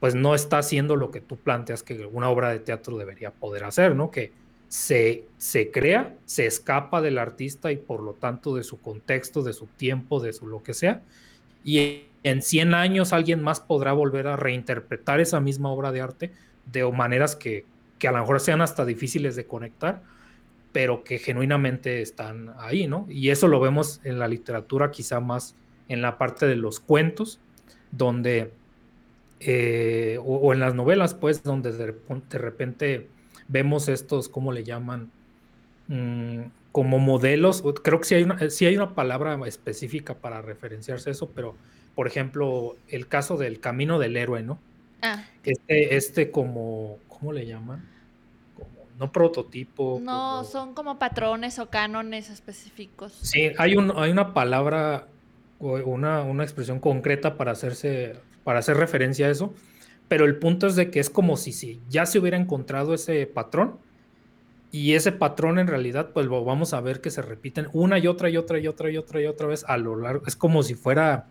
[0.00, 3.62] pues no está haciendo lo que tú planteas que una obra de teatro debería poder
[3.62, 4.10] hacer, ¿no?
[4.10, 4.32] Que
[4.66, 9.52] se, se crea, se escapa del artista y por lo tanto de su contexto, de
[9.52, 11.02] su tiempo, de su lo que sea,
[11.62, 16.32] y en 100 años alguien más podrá volver a reinterpretar esa misma obra de arte
[16.72, 17.64] de maneras que,
[18.00, 20.02] que a lo mejor sean hasta difíciles de conectar,
[20.72, 23.06] pero que genuinamente están ahí, ¿no?
[23.08, 25.54] Y eso lo vemos en la literatura quizá más
[25.88, 27.38] en la parte de los cuentos,
[27.92, 28.52] donde,
[29.38, 31.94] eh, o, en las novelas, pues, donde de,
[32.38, 33.06] repente
[33.46, 35.12] vemos estos, ¿cómo le llaman?
[35.86, 41.10] Mm, como modelos, creo que sí hay, una, sí hay una palabra específica para referenciarse
[41.10, 41.54] a eso, pero,
[41.96, 44.60] por ejemplo, el caso del camino del héroe, ¿no?
[45.02, 45.24] Ah.
[45.42, 47.96] Este, este como, ¿cómo le llaman?
[48.98, 50.00] no prototipo.
[50.02, 53.12] No, son como patrones o cánones específicos.
[53.20, 55.08] Sí, hay, un, hay una palabra,
[55.58, 59.52] una, una expresión concreta para, hacerse, para hacer referencia a eso,
[60.08, 63.26] pero el punto es de que es como si, si ya se hubiera encontrado ese
[63.26, 63.78] patrón
[64.72, 68.06] y ese patrón en realidad pues lo vamos a ver que se repiten una y
[68.06, 70.26] otra y otra y otra y otra y otra vez a lo largo.
[70.26, 71.26] Es como si fuera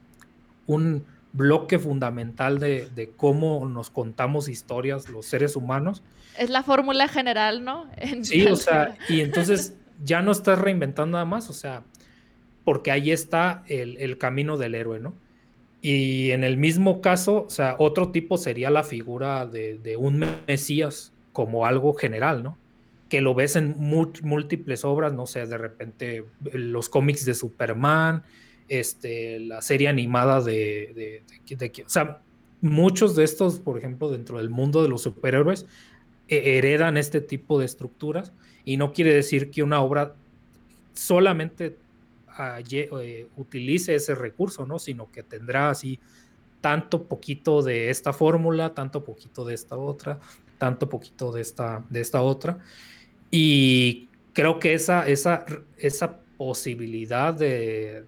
[0.68, 6.01] un bloque fundamental de, de cómo nos contamos historias los seres humanos
[6.38, 7.88] es la fórmula general, ¿no?
[8.22, 11.84] sí, o sea, y entonces ya no estás reinventando nada más, o sea,
[12.63, 15.13] porque ahí está el, camino del héroe, ¿no?
[15.82, 21.13] Y en el mismo caso, o sea, otro tipo sería la figura de, un Mesías
[21.32, 22.57] como algo general, ¿no?
[23.07, 28.24] Que lo ves en múltiples obras, no sé, de repente los cómics de Superman,
[28.68, 32.22] este, la serie animada de, de, o sea,
[32.61, 35.66] muchos de estos, por ejemplo, dentro del mundo de los superhéroes,
[36.28, 40.16] e-, heredan este tipo de estructuras y no quiere decir que una obra
[40.93, 41.78] solamente
[42.39, 44.80] eh, utilice ese recurso, ¿no?
[44.80, 45.99] Sino que tendrá así
[46.61, 50.20] tanto poquito de esta fórmula, tanto poquito de esta otra,
[50.57, 52.57] tanto poquito de esta, de esta otra.
[53.30, 55.45] Y creo que esa, esa,
[55.78, 58.05] esa posibilidad de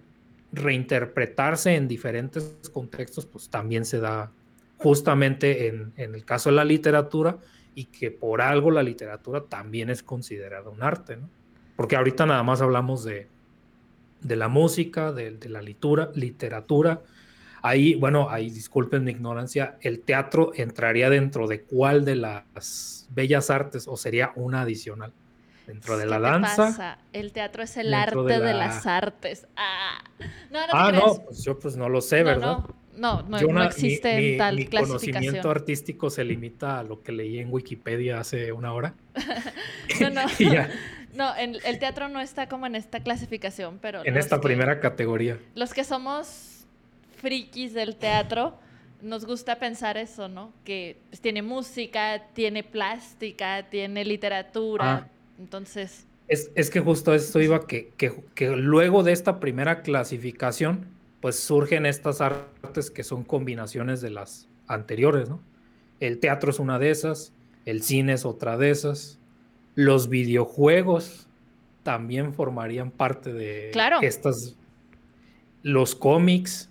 [0.52, 4.32] reinterpretarse en diferentes contextos, pues también se da
[4.78, 7.38] justamente en, el caso de la literatura,
[7.74, 11.28] y que por algo la literatura también es considerada un arte, ¿no?
[11.76, 13.28] Porque ahorita nada más hablamos de,
[14.20, 17.02] de la música, de, la litura, literatura.
[17.62, 23.50] Ahí, bueno, ahí disculpen mi ignorancia, el teatro entraría dentro de cuál de las bellas
[23.50, 25.12] artes o sería una adicional.
[25.68, 26.56] Dentro de la danza.
[26.56, 26.98] Pasa?
[27.12, 29.46] El teatro es el arte de, las artes.
[29.54, 30.02] Ah,
[30.50, 32.60] no, no, ah, no pues yo pues no lo sé, ¿verdad?
[32.96, 38.18] No, no, existe tal mi conocimiento artístico se limita a lo que leí en Wikipedia
[38.18, 38.94] hace una hora.
[40.00, 40.22] no, no.
[41.12, 44.06] no, el teatro no está como en esta clasificación, pero...
[44.06, 45.38] En esta primera categoría.
[45.54, 46.64] Los que somos
[47.18, 48.58] frikis del teatro,
[49.02, 50.50] nos gusta pensar eso, ¿no?
[50.64, 55.08] Que pues, tiene música, tiene plástica, tiene literatura, ah.
[55.38, 56.06] Entonces...
[56.28, 60.84] Es, es, que justo esto iba que, que, que luego de esta primera clasificación
[61.20, 65.40] pues surgen estas artes que son combinaciones de las anteriores, ¿no?
[66.00, 67.32] El teatro es una de esas,
[67.64, 69.18] el cine es otra de esas,
[69.74, 71.28] los videojuegos
[71.82, 73.72] también formarían parte de
[74.02, 74.56] estas,
[75.62, 76.70] los cómics,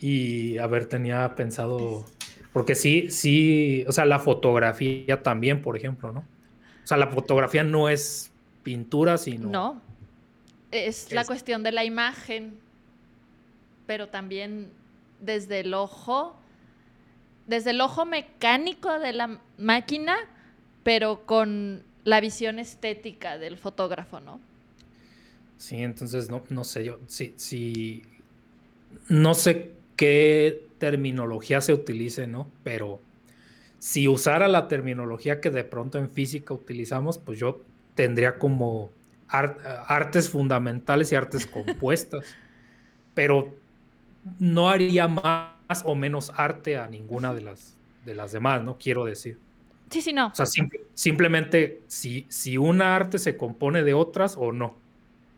[0.00, 2.04] y a ver, tenía pensado,
[2.52, 6.24] porque sí, sí, o sea, la fotografía también, por ejemplo, ¿no?
[6.88, 8.30] O sea, la fotografía no es
[8.62, 9.48] pintura, sino...
[9.48, 9.82] No,
[10.70, 12.58] es la cuestión de la imagen
[13.88, 14.70] pero también
[15.18, 16.36] desde el ojo,
[17.46, 20.14] desde el ojo mecánico de la máquina,
[20.82, 24.40] pero con la visión estética del fotógrafo, ¿no?
[25.56, 28.02] Sí, entonces no, no sé yo, sí, sí,
[29.08, 32.50] no sé qué terminología se utilice, ¿no?
[32.62, 33.00] Pero
[33.78, 37.62] si usara la terminología que de pronto en física utilizamos, pues yo
[37.94, 38.90] tendría como
[39.28, 42.24] artes fundamentales y artes compuestas.
[43.14, 43.54] Pero
[44.38, 48.78] no haría más o menos arte a ninguna de las, de las demás, ¿no?
[48.78, 49.38] Quiero decir.
[49.90, 50.28] Sí, sí, no.
[50.28, 50.46] O sea,
[50.94, 54.76] simplemente si, si una arte se compone de otras o no,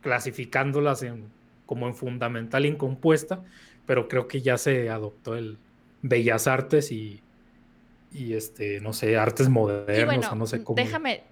[0.03, 1.27] clasificándolas en,
[1.67, 3.43] como en fundamental incompuesta,
[3.87, 5.59] pero creo que ya se adoptó el
[6.03, 7.23] Bellas Artes y,
[8.13, 10.77] y este, no sé, artes modernos, no sé cómo.
[10.77, 11.23] Déjame,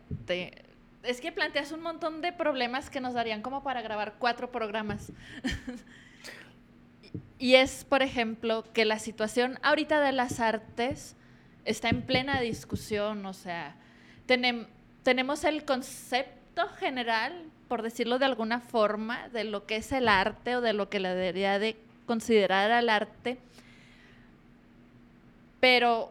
[1.03, 5.13] es que planteas un montón de problemas que nos darían como para grabar cuatro programas.
[7.39, 11.15] Y es, por ejemplo, que la situación ahorita de las artes
[11.65, 13.77] está en plena discusión, o sea,
[14.27, 20.57] tenemos el concepto general, por decirlo de alguna forma, de lo que es el arte
[20.57, 21.77] o de lo que le debería de
[22.07, 23.39] considerar al arte,
[25.61, 26.11] pero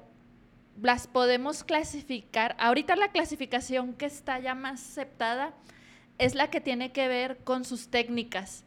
[0.82, 2.56] las podemos clasificar.
[2.60, 5.54] Ahorita la clasificación que está ya más aceptada
[6.18, 8.64] es la que tiene que ver con sus técnicas.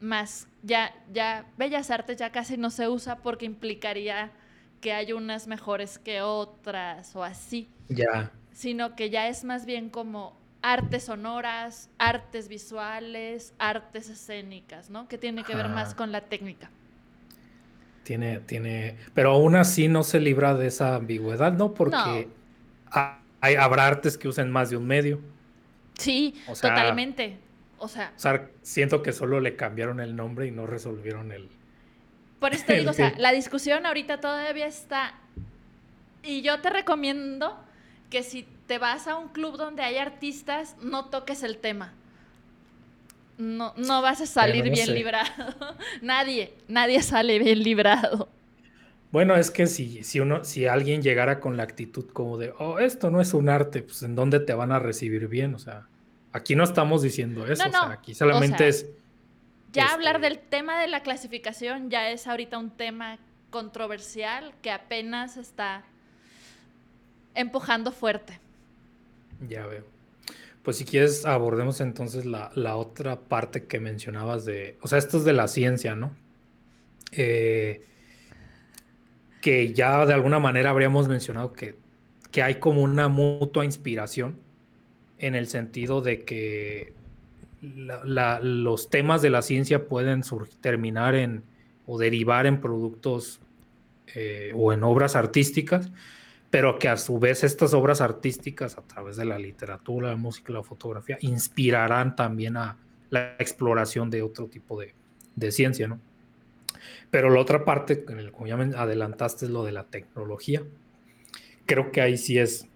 [0.00, 4.32] Más ya, ya Bellas Artes ya casi no se usa porque implicaría
[4.80, 7.68] que hay unas mejores que otras o así.
[7.88, 8.30] Ya.
[8.52, 15.08] Sino que ya es más bien como artes sonoras, artes visuales, artes escénicas, ¿no?
[15.08, 16.70] Que tiene que ver más con la técnica.
[18.04, 21.74] Tiene, tiene, pero aún así no se libra de esa ambigüedad, ¿no?
[21.74, 22.28] Porque
[23.40, 25.20] Hay, habrá artes que usen más de un medio.
[25.98, 27.38] Sí, totalmente.
[27.78, 28.12] O sea,
[28.62, 31.48] siento que solo le cambiaron el nombre y no resolvieron el.
[32.40, 35.14] Por eso te digo, o sea, la discusión ahorita todavía está.
[36.22, 37.58] Y yo te recomiendo
[38.10, 41.92] que si te vas a un club donde hay artistas, no toques el tema
[43.38, 45.76] no, no vas a salir bien librado.
[46.02, 48.28] nadie, nadie sale bien librado.
[49.10, 52.80] Bueno, es que si, si uno, si alguien llegara con la actitud como de, oh,
[52.80, 55.86] esto no es un arte, pues en dónde te van a recibir bien, o sea,
[56.32, 58.86] aquí no estamos diciendo eso, o sea, aquí solamente es.
[59.72, 63.18] Ya este hablar del tema de la clasificación ya es ahorita un tema
[63.50, 65.84] controversial que apenas está
[67.36, 68.40] empujando fuerte.
[69.48, 69.93] Ya veo.
[70.64, 75.24] Pues si quieres abordemos entonces la, otra parte que mencionabas de, o sea, esto es
[75.24, 76.16] de la ciencia, ¿no?
[77.12, 77.84] Eh,
[79.42, 81.76] que ya de alguna manera habríamos mencionado que,
[82.30, 84.38] que hay como una mutua inspiración
[85.18, 86.94] en el sentido de que
[87.60, 90.22] los temas de la ciencia pueden
[90.62, 91.44] terminar en
[91.86, 93.38] o derivar en productos
[94.14, 95.90] eh, o en obras artísticas
[96.54, 100.52] pero que a su vez estas obras artísticas a través de la literatura, la música
[100.52, 102.78] la fotografía inspirarán también a
[103.10, 105.98] la exploración de otro tipo de, ciencia, ¿no?
[107.10, 110.62] Pero la otra parte, como ya me adelantaste, es lo de la tecnología.
[111.66, 112.68] Creo que ahí sí es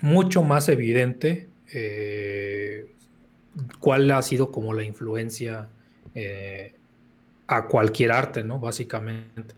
[0.00, 2.90] mucho más evidente eh,
[3.80, 5.68] cuál ha sido como la influencia
[6.14, 6.74] eh,
[7.48, 8.58] a cualquier arte, ¿no?
[8.58, 9.54] Básicamente.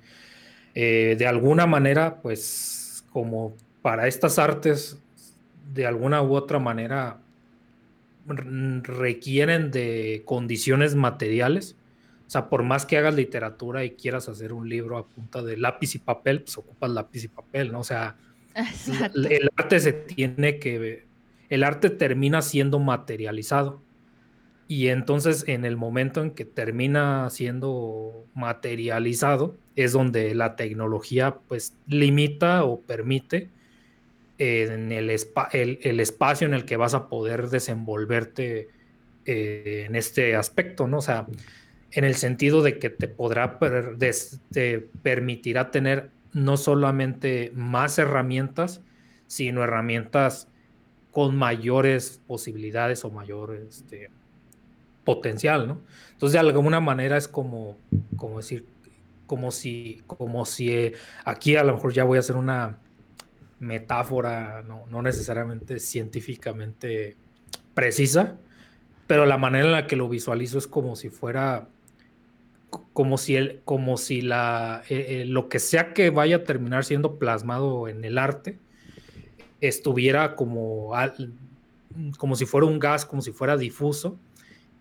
[0.74, 2.77] Eh, de alguna manera, pues
[3.12, 4.98] como para estas artes,
[5.72, 7.20] de alguna u otra manera,
[8.26, 11.76] requieren de condiciones materiales.
[12.26, 15.56] O sea, por más que hagas literatura y quieras hacer un libro a punta de
[15.56, 17.80] lápiz y papel, pues ocupas lápiz y papel, ¿no?
[17.80, 18.16] O sea,
[19.14, 21.06] el arte se tiene que,
[21.48, 23.82] el arte termina siendo materializado.
[24.68, 31.74] Y entonces en el momento en que termina siendo materializado es donde la tecnología pues
[31.86, 33.48] limita o permite
[34.36, 38.68] en el, el, espacio en el que vas a poder desenvolverte
[39.24, 40.98] eh, en este aspecto, ¿no?
[40.98, 41.26] O sea,
[41.90, 43.58] en el sentido de que te podrá,
[44.52, 48.82] te permitirá tener no solamente más herramientas,
[49.26, 50.48] sino herramientas
[51.10, 54.10] con mayores posibilidades o mayores este,
[55.08, 55.80] potencial, ¿no?
[56.12, 57.78] Entonces, de alguna manera es como,
[58.18, 58.66] como decir,
[59.26, 60.92] como si, como si eh,
[61.24, 62.76] aquí a lo mejor ya voy a hacer una
[63.58, 67.16] metáfora, no, necesariamente científicamente
[67.72, 68.36] precisa,
[69.06, 71.68] pero la manera en la que lo visualizo es como si fuera,
[72.92, 76.84] como si, el, como si la, eh, eh, lo que sea que vaya a terminar
[76.84, 78.58] siendo plasmado en el arte
[79.62, 80.92] estuviera como,
[82.18, 84.18] como si fuera un gas, como si fuera difuso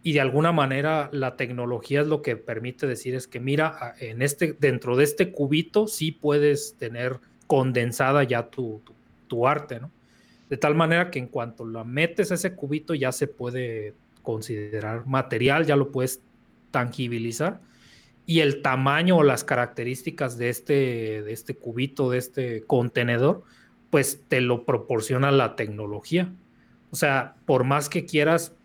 [0.07, 4.21] y de alguna manera la tecnología es lo que permite decir es que mira, en
[4.21, 8.81] este, dentro de este cubito sí puedes tener condensada ya tu,
[9.27, 9.91] tu, arte, ¿no?
[10.49, 15.05] De tal manera que en cuanto la metes a ese cubito ya se puede considerar
[15.07, 16.21] material, ya lo puedes
[16.71, 17.59] tangibilizar
[18.25, 23.43] y el tamaño o las características de este, de este cubito, de este contenedor,
[23.89, 26.33] pues te lo proporciona la tecnología.
[26.91, 28.56] O sea, por más que quieras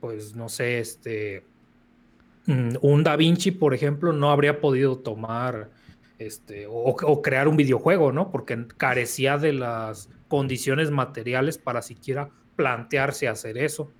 [0.00, 1.44] pues no sé, este,
[2.46, 5.70] mm, un Da Vinci, por ejemplo, no habría podido tomar
[6.18, 8.30] este, o, crear un videojuego, ¿no?
[8.30, 13.92] Porque carecía de las condiciones materiales para siquiera plantearse hacer eso.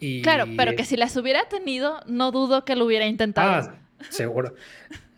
[0.00, 3.50] Y, claro, pero que si las hubiera tenido, no dudo que lo hubiera intentado.
[3.50, 3.74] Ah,
[4.08, 4.54] seguro.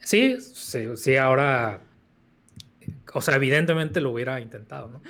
[0.01, 1.81] sí, sí, sí, ahora,
[3.15, 5.03] o sea, evidentemente lo hubiera intentado, ¿no?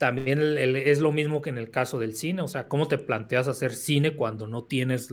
[0.00, 3.48] También es lo mismo que en el caso del cine, o sea, ¿cómo te planteas
[3.48, 5.12] hacer cine cuando no tienes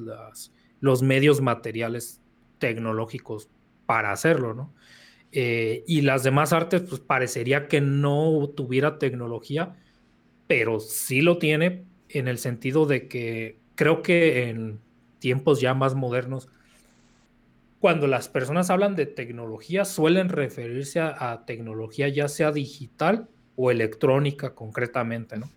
[0.80, 2.22] los medios materiales
[2.58, 3.50] tecnológicos
[3.86, 4.74] para hacerlo, ¿no?
[5.34, 9.76] Eh, y las demás artes, pues parecería que no tuviera tecnología,
[10.48, 14.80] pero sí lo tiene en el sentido de que creo que en
[15.20, 16.48] tiempos ya más modernos
[17.80, 23.28] cuando las personas hablan de tecnología, suelen referirse a, tecnología ya sea digital
[23.58, 25.52] o electrónica concretamente, ¿no?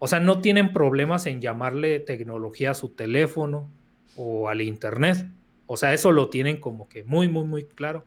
[0.00, 3.70] O sea, no tienen problemas en llamarle tecnología a su teléfono
[4.16, 5.28] o al internet.
[5.66, 8.04] O sea, eso lo tienen como que muy, muy, muy claro.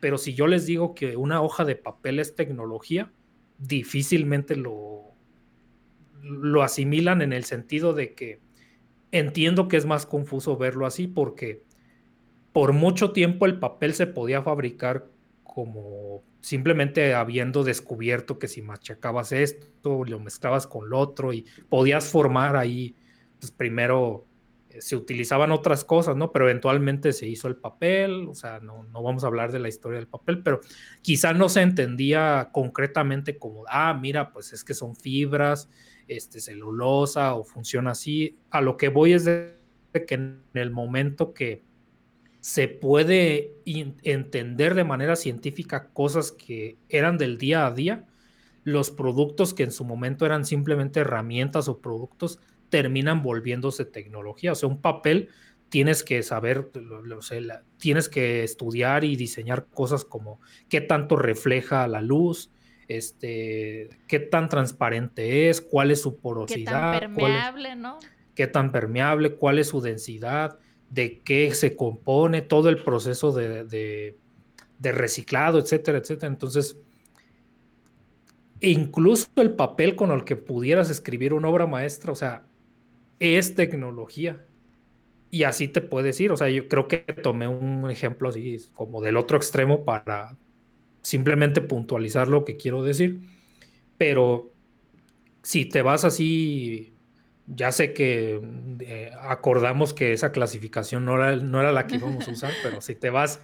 [0.00, 3.12] Pero si yo les digo que una hoja de papel es tecnología,
[3.58, 5.12] difícilmente lo,
[6.22, 8.40] lo asimilan en el sentido de que
[9.10, 11.62] entiendo que es más confuso verlo así porque
[12.52, 15.08] por mucho tiempo el papel se podía fabricar
[15.44, 22.08] como simplemente habiendo descubierto que si machacabas esto, lo mezclabas con lo otro y podías
[22.08, 22.94] formar ahí,
[23.40, 24.28] pues primero
[24.70, 26.30] eh, se utilizaban otras cosas, ¿no?
[26.30, 29.66] Pero eventualmente se hizo el papel, o sea, no, no vamos a hablar de la
[29.66, 30.60] historia del papel, pero
[31.02, 35.68] quizá no se entendía concretamente como, ah, mira, pues es que son fibras,
[36.06, 38.38] este, celulosa o funciona así.
[38.50, 39.56] A lo que voy es de
[40.06, 41.65] que en el momento que
[42.46, 48.04] se puede entender de manera científica cosas que eran del día a día,
[48.62, 52.38] los productos que en su momento eran simplemente herramientas o productos
[52.68, 54.52] terminan volviéndose tecnología.
[54.52, 55.28] O sea, un papel
[55.70, 56.70] tienes que saber,
[57.78, 62.52] tienes que estudiar y diseñar cosas como qué tanto refleja la luz,
[62.86, 66.92] este, qué tan transparente es, cuál es su porosidad.
[66.92, 67.98] Qué tan permeable, ¿no?
[68.36, 74.16] Qué tan permeable, cuál es su densidad de qué se compone, todo el proceso de,
[74.80, 76.28] reciclado, etcétera, etcétera.
[76.28, 76.78] Entonces,
[78.60, 82.46] incluso el papel con el que pudieras escribir una obra maestra, o sea,
[83.18, 84.44] es tecnología.
[85.30, 86.32] Y así te puedes ir.
[86.32, 90.36] O sea, yo creo que tomé un ejemplo así como del otro extremo para
[91.02, 93.20] simplemente puntualizar lo que quiero decir.
[93.98, 94.52] Pero
[95.42, 96.95] si te vas así
[97.46, 98.40] ya sé que
[98.80, 102.80] eh, acordamos que esa clasificación no era, no era la que íbamos a usar, pero
[102.80, 103.40] si te vas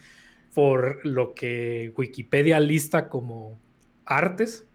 [0.54, 3.58] por lo que Wikipedia lista como
[4.04, 4.66] artes,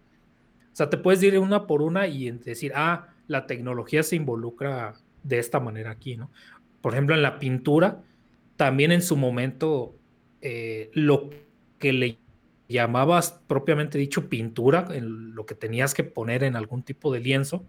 [0.72, 4.94] o sea, te puedes ir una por una y decir, ah, la tecnología se involucra
[5.24, 6.32] de esta manera aquí, ¿no?
[6.82, 8.04] Por ejemplo, en la pintura,
[8.56, 9.96] también en su momento,
[10.42, 11.30] eh, lo
[11.80, 12.20] que le
[12.70, 17.66] llamabas propiamente dicho pintura, en lo que tenías que poner en algún tipo de lienzo,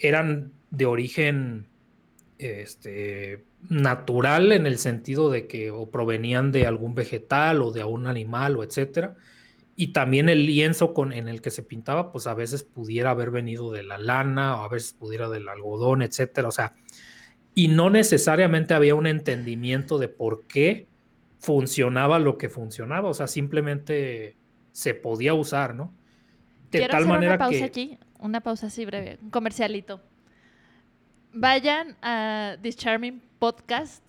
[0.00, 1.66] eran de origen
[2.38, 8.06] este, natural en el sentido de que o provenían de algún vegetal o de algún
[8.06, 9.16] animal o etcétera.
[9.76, 13.30] Y también el lienzo con, en el que se pintaba, pues a veces pudiera haber
[13.30, 16.48] venido de la lana o a veces pudiera del algodón, etcétera.
[16.48, 16.74] O sea,
[17.54, 20.86] y no necesariamente había un entendimiento de por qué
[21.38, 23.08] funcionaba lo que funcionaba.
[23.08, 24.36] O sea, simplemente
[24.72, 25.94] se podía usar, ¿no?
[26.70, 30.00] De tal manera una pausa aquí, una pausa así breve, un comercialito
[31.32, 34.02] vayan a This Charming Podcast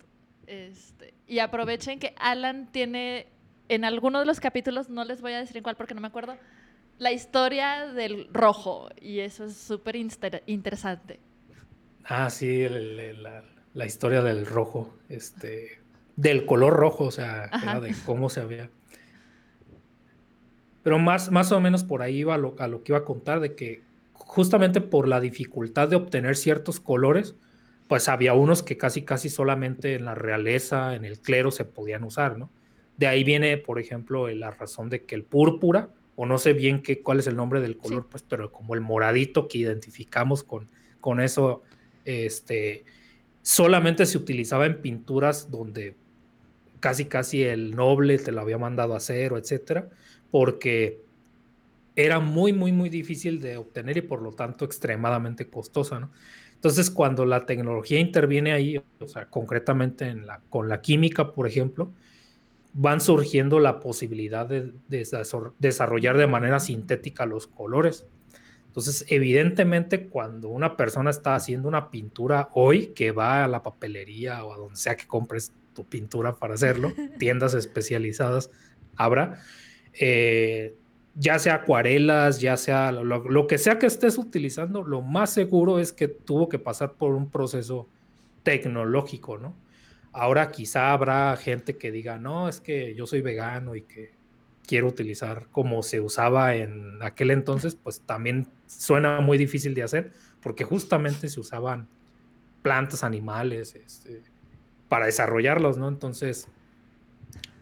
[0.46, 3.26] este, y aprovechen que Alan tiene
[3.68, 6.08] en alguno de los capítulos, no les voy a decir en cuál porque no me
[6.08, 6.36] acuerdo,
[6.98, 11.20] la historia del rojo y eso es súper interesante.
[12.04, 15.80] Ah, sí, la, historia del rojo, este,
[16.16, 17.48] del color rojo, o sea,
[17.80, 18.68] de cómo se había.
[20.82, 23.38] Pero más, más o menos por ahí iba lo, a lo que iba a contar,
[23.38, 23.82] de que
[24.32, 27.36] justamente por la dificultad de obtener ciertos colores,
[27.86, 32.02] pues había unos que casi casi solamente en la realeza, en el clero se podían
[32.02, 32.50] usar, ¿no?
[32.96, 36.80] De ahí viene, por ejemplo, la razón de que el púrpura, o no sé bien
[36.80, 40.70] qué, cuál es el nombre del color, pues, pero como el moradito que identificamos con,
[40.98, 41.62] con eso,
[42.06, 42.86] este,
[43.42, 45.94] solamente se utilizaba en pinturas donde
[46.80, 49.90] casi casi el noble te lo había mandado a hacer, o etcétera,
[50.30, 51.01] porque
[51.94, 56.10] era muy, muy, muy difícil de obtener y por lo tanto extremadamente costosa, ¿no?
[56.54, 61.48] Entonces, cuando la tecnología interviene ahí, o sea, concretamente en la, con la química, por
[61.48, 61.92] ejemplo,
[62.72, 64.72] van surgiendo la posibilidad de,
[65.58, 68.06] desarrollar de manera sintética los colores.
[68.68, 74.44] Entonces, evidentemente, cuando una persona está haciendo una pintura hoy, que va a la papelería
[74.44, 78.50] o a donde sea que compres tu pintura para hacerlo, tiendas especializadas
[78.96, 79.42] habrá,
[80.00, 80.76] eh,
[81.14, 85.92] ya sea acuarelas, ya sea lo, que sea que estés utilizando, lo más seguro es
[85.92, 87.88] que tuvo que pasar por un proceso
[88.42, 89.54] tecnológico, ¿no?
[90.12, 94.12] Ahora quizá habrá gente que diga, no, es que yo soy vegano y que
[94.66, 100.12] quiero utilizar como se usaba en aquel entonces, pues también suena muy difícil de hacer,
[100.42, 101.88] porque justamente se usaban
[102.62, 104.22] plantas, animales, este,
[104.88, 105.88] para desarrollarlos, ¿no?
[105.88, 106.48] Entonces,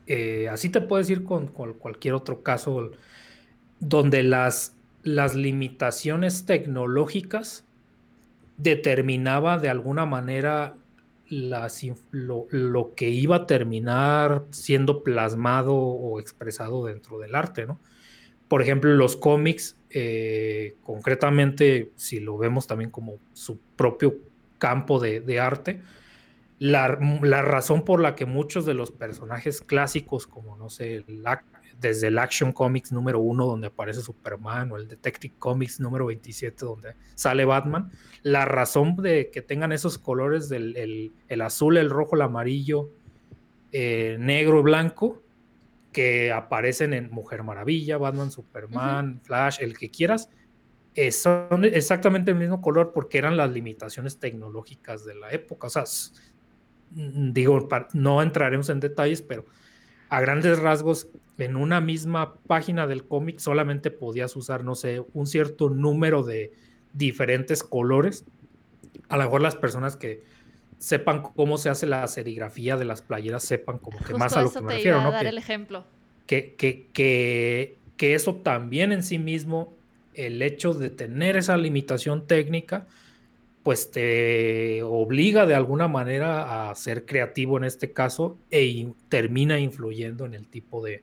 [0.06, 2.90] eh, así te puedes ir con, con cualquier otro caso
[3.80, 7.64] donde las, las limitaciones tecnológicas
[8.58, 10.76] determinaba de alguna manera
[11.30, 17.80] lo, que iba a terminar siendo plasmado o expresado dentro del arte, ¿no?
[18.48, 24.16] Por ejemplo, los cómics, eh, concretamente, si lo vemos también como su propio
[24.58, 25.80] campo de, arte,
[26.58, 31.24] la, la, razón por la que muchos de los personajes clásicos, como no sé, el,
[31.80, 36.64] desde el Action Comics número uno, donde aparece Superman, o el Detective Comics número 27,
[36.64, 37.90] donde sale Batman,
[38.22, 42.90] la razón de que tengan esos colores del el, azul, el rojo, el amarillo,
[43.72, 45.22] eh, negro, blanco,
[45.92, 50.30] que aparecen en Mujer Maravilla, Batman, Superman, Flash, el que quieras,
[51.12, 55.68] son exactamente el mismo color porque eran las limitaciones tecnológicas de la época.
[55.68, 55.84] O sea,
[56.90, 59.46] digo, no entraremos en detalles, pero
[60.10, 61.08] a grandes rasgos,
[61.38, 66.52] en una misma página del cómic solamente podías usar, no sé, un cierto número de
[66.92, 68.24] diferentes colores.
[69.08, 70.22] A lo mejor las personas que
[70.78, 74.52] sepan cómo se hace la serigrafía de las playeras sepan como que más a lo
[74.52, 75.12] que me refiero, ¿no?
[75.12, 75.84] Dar el ejemplo.
[76.26, 79.72] Que, que, que, que eso también en sí mismo,
[80.14, 82.86] el hecho de tener esa limitación técnica,
[83.62, 90.24] pues te obliga de alguna manera a ser creativo en este caso e termina influyendo
[90.24, 91.02] en el tipo de,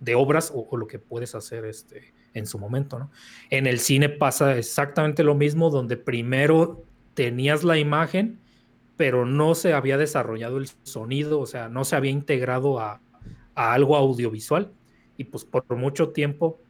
[0.00, 2.98] de obras o, lo que puedes hacer este, en su momento.
[2.98, 3.10] ¿no?
[3.50, 6.84] En el cine pasa exactamente lo mismo, donde primero
[7.14, 8.38] tenías la imagen,
[8.96, 13.00] pero no se había desarrollado el sonido, o sea, no se había integrado a,
[13.54, 14.72] algo audiovisual.
[15.16, 16.60] Y pues por mucho tiempo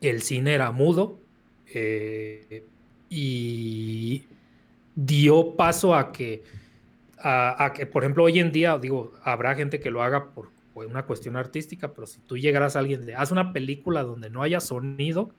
[0.00, 1.20] el cine era mudo.
[1.72, 2.64] Eh,
[3.08, 4.24] y
[4.94, 6.42] dio paso a que,
[7.18, 11.06] a, que, por ejemplo, hoy en día, digo, habrá gente que lo haga por, una
[11.06, 14.60] cuestión artística, pero si tú llegaras a alguien de, haz una película donde no haya
[14.60, 15.30] sonido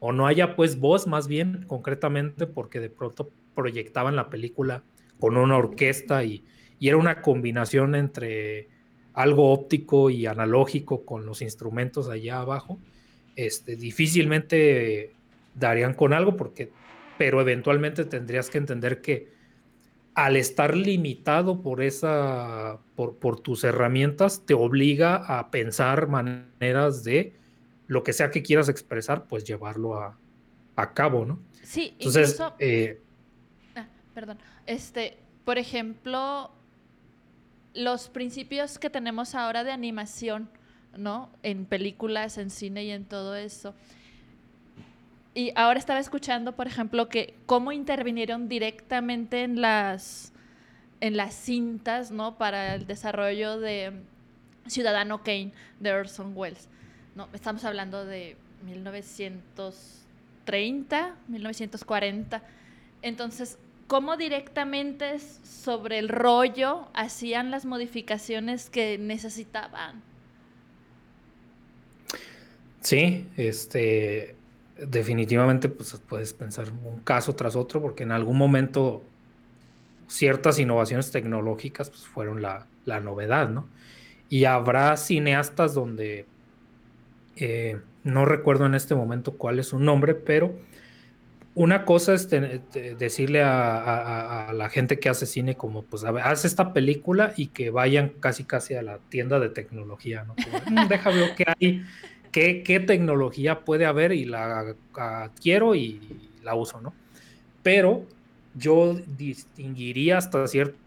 [0.00, 4.82] o no haya pues voz más bien concretamente porque de pronto proyectaban la película
[5.20, 6.42] con una orquesta y,
[6.78, 8.68] y era una combinación entre
[9.12, 12.78] algo óptico y analógico con los instrumentos allá abajo,
[13.34, 15.12] este, difícilmente
[15.54, 16.70] darían con algo porque
[17.18, 19.36] pero eventualmente tendrías que entender que
[20.14, 27.34] al estar limitado por esa, por, por tus herramientas, te obliga a pensar maneras de
[27.86, 30.18] lo que sea que quieras expresar, pues llevarlo a,
[30.76, 31.38] a cabo, ¿no?
[31.62, 33.00] Sí, Entonces, incluso, eh,
[33.76, 36.50] ah, perdón, este, por ejemplo,
[37.74, 40.50] los principios que tenemos ahora de animación,
[40.96, 41.30] ¿no?
[41.42, 43.74] En películas, en cine y en todo eso
[45.38, 50.32] y ahora estaba escuchando, por ejemplo, que cómo intervinieron directamente en las,
[51.00, 52.36] en las cintas, ¿no?
[52.36, 53.92] Para el desarrollo de
[54.66, 56.68] Ciudadano Kane de Orson Welles.
[57.14, 57.28] ¿no?
[57.32, 58.36] Estamos hablando de
[58.66, 62.42] 1930, 1940.
[63.02, 70.02] Entonces, cómo directamente sobre el rollo hacían las modificaciones que necesitaban.
[72.80, 74.34] Sí, este,
[74.78, 79.02] definitivamente pues, puedes pensar un caso tras otro porque en algún momento
[80.06, 82.66] ciertas innovaciones tecnológicas pues, fueron la,
[83.02, 83.68] novedad, ¿no?
[84.30, 86.24] Y habrá cineastas donde
[87.36, 90.54] eh, no recuerdo en este momento cuál es su nombre, pero
[91.54, 97.32] una cosa es decirle a, la gente que hace cine como, pues, haz esta película
[97.36, 100.34] y que vayan casi casi a la tienda de tecnología, ¿no?
[100.70, 101.84] Mm, deja ver qué hay
[102.30, 106.00] qué, tecnología puede haber y la adquiero y
[106.42, 106.94] la uso, ¿no?
[107.62, 108.06] Pero
[108.54, 110.78] yo distinguiría hasta cierto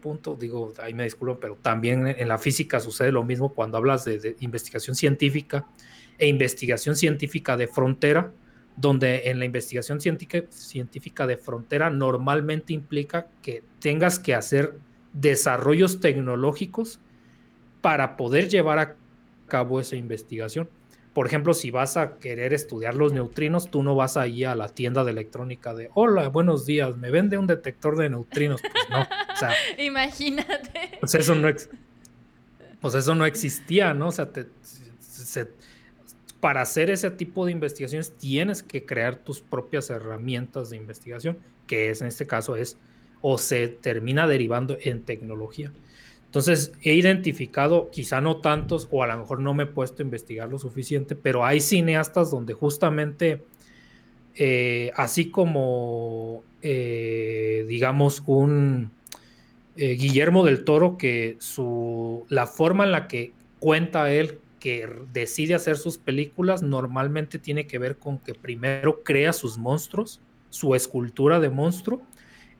[0.00, 4.04] punto, digo, ahí me disculpo, pero también en la física sucede lo mismo cuando hablas
[4.04, 5.66] de, investigación científica
[6.18, 8.32] e investigación científica de frontera,
[8.76, 14.78] donde en la investigación científica de frontera normalmente implica que tengas que hacer
[15.12, 17.00] desarrollos tecnológicos
[17.82, 18.96] para poder llevar a
[19.52, 20.70] cabo esa investigación.
[21.12, 24.70] Por ejemplo, si vas a querer estudiar los neutrinos, tú no vas ahí a la
[24.70, 28.62] tienda de electrónica de, hola, buenos días, ¿me vende un detector de neutrinos?
[28.62, 29.06] Pues no.
[29.78, 30.96] Imagínate.
[31.00, 31.48] Pues eso no,
[32.80, 34.08] pues eso no existía, ¿no?
[34.08, 34.30] O sea,
[36.40, 41.90] para hacer ese tipo de investigaciones tienes que crear tus propias herramientas de investigación, que
[41.90, 42.78] es en este caso es,
[43.20, 45.72] o se termina derivando en tecnología.
[46.32, 50.06] Entonces, he identificado, quizá no tantos, o a lo mejor no me he puesto a
[50.06, 53.44] investigar lo suficiente, pero hay cineastas donde justamente,
[54.36, 58.92] eh, así como, eh, digamos, un
[59.76, 65.54] eh, Guillermo del Toro, que su, la forma en la que cuenta él que decide
[65.54, 71.40] hacer sus películas normalmente tiene que ver con que primero crea sus monstruos, su escultura
[71.40, 72.00] de monstruo,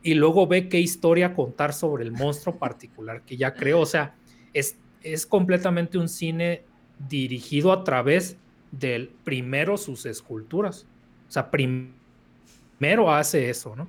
[0.02, 3.80] y luego ve qué historia contar sobre el monstruo particular que ya creó.
[3.80, 4.14] O sea,
[4.52, 6.64] es, es completamente un cine
[7.08, 8.36] dirigido a través
[8.70, 10.86] del primero sus esculturas.
[11.28, 13.88] O sea, primero hace eso, ¿no?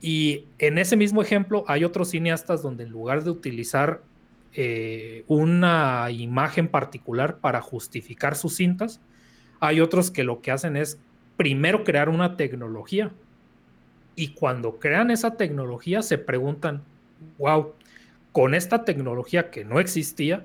[0.00, 4.02] Y en ese mismo ejemplo hay otros cineastas donde en lugar de utilizar
[4.52, 9.00] eh, una imagen particular para justificar sus cintas,
[9.60, 10.98] hay otros que lo que hacen es
[11.36, 13.12] primero crear una tecnología.
[14.14, 16.82] Y cuando crean esa tecnología se preguntan,
[17.38, 17.72] wow,
[18.32, 20.44] con esta tecnología que no existía,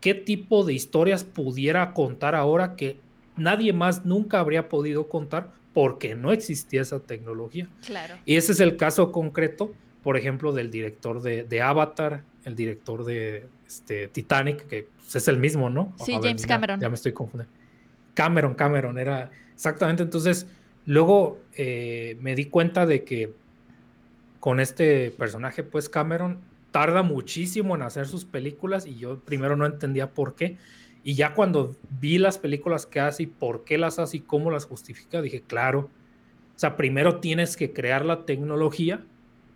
[0.00, 2.98] ¿qué tipo de historias pudiera contar ahora que
[3.36, 7.68] nadie más nunca habría podido contar porque no existía esa tecnología.
[7.84, 8.14] Claro.
[8.24, 13.46] Y ese es el caso concreto, por ejemplo, del director de, Avatar, el director de
[13.66, 15.92] este, Titanic, que pues, es el mismo, ¿no?
[16.04, 16.80] Sí, James Cameron.
[16.80, 17.52] Ya, me estoy confundiendo.
[18.14, 20.04] Cameron, Cameron, era exactamente.
[20.04, 20.46] Entonces,
[20.86, 23.32] luego eh, me di cuenta de que
[24.40, 26.38] con este personaje, pues Cameron
[26.70, 30.58] tarda muchísimo en hacer sus películas y yo primero no entendía por qué.
[31.02, 34.50] Y ya cuando vi las películas que hace y por qué las hace y cómo
[34.50, 35.90] las justifica, dije, claro.
[36.56, 39.04] O sea, primero tienes que crear la tecnología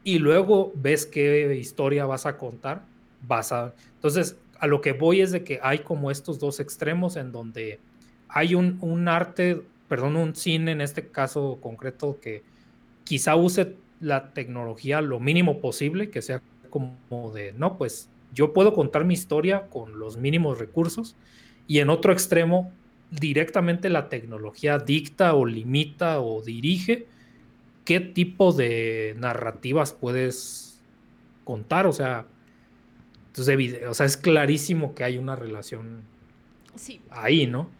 [0.05, 2.85] y luego ves qué historia vas a contar.
[3.27, 3.75] Vas a...
[3.95, 7.81] Entonces, a lo que voy es de que hay como estos dos extremos en donde
[8.29, 12.43] hay un, un arte, perdón, un cine en este caso concreto que
[13.05, 18.75] quizá use la tecnología lo mínimo posible, que sea como de, no, pues yo puedo
[18.75, 21.17] contar mi historia con los mínimos recursos
[21.67, 22.73] y en otro extremo,
[23.11, 27.07] directamente la tecnología dicta o limita o dirige
[27.85, 30.81] qué tipo de narrativas puedes
[31.45, 31.87] contar.
[31.87, 32.27] O sea,
[33.29, 36.03] entonces, o sea, es clarísimo que hay una relación
[36.75, 37.01] sí.
[37.11, 37.71] ahí, ¿no?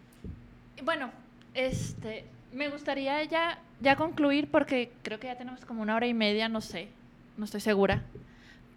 [0.85, 1.11] Bueno,
[1.59, 6.15] este, me gustaría ya, ya concluir porque creo que ya tenemos como una hora y
[6.15, 6.89] media, no sé,
[7.37, 8.03] no estoy segura.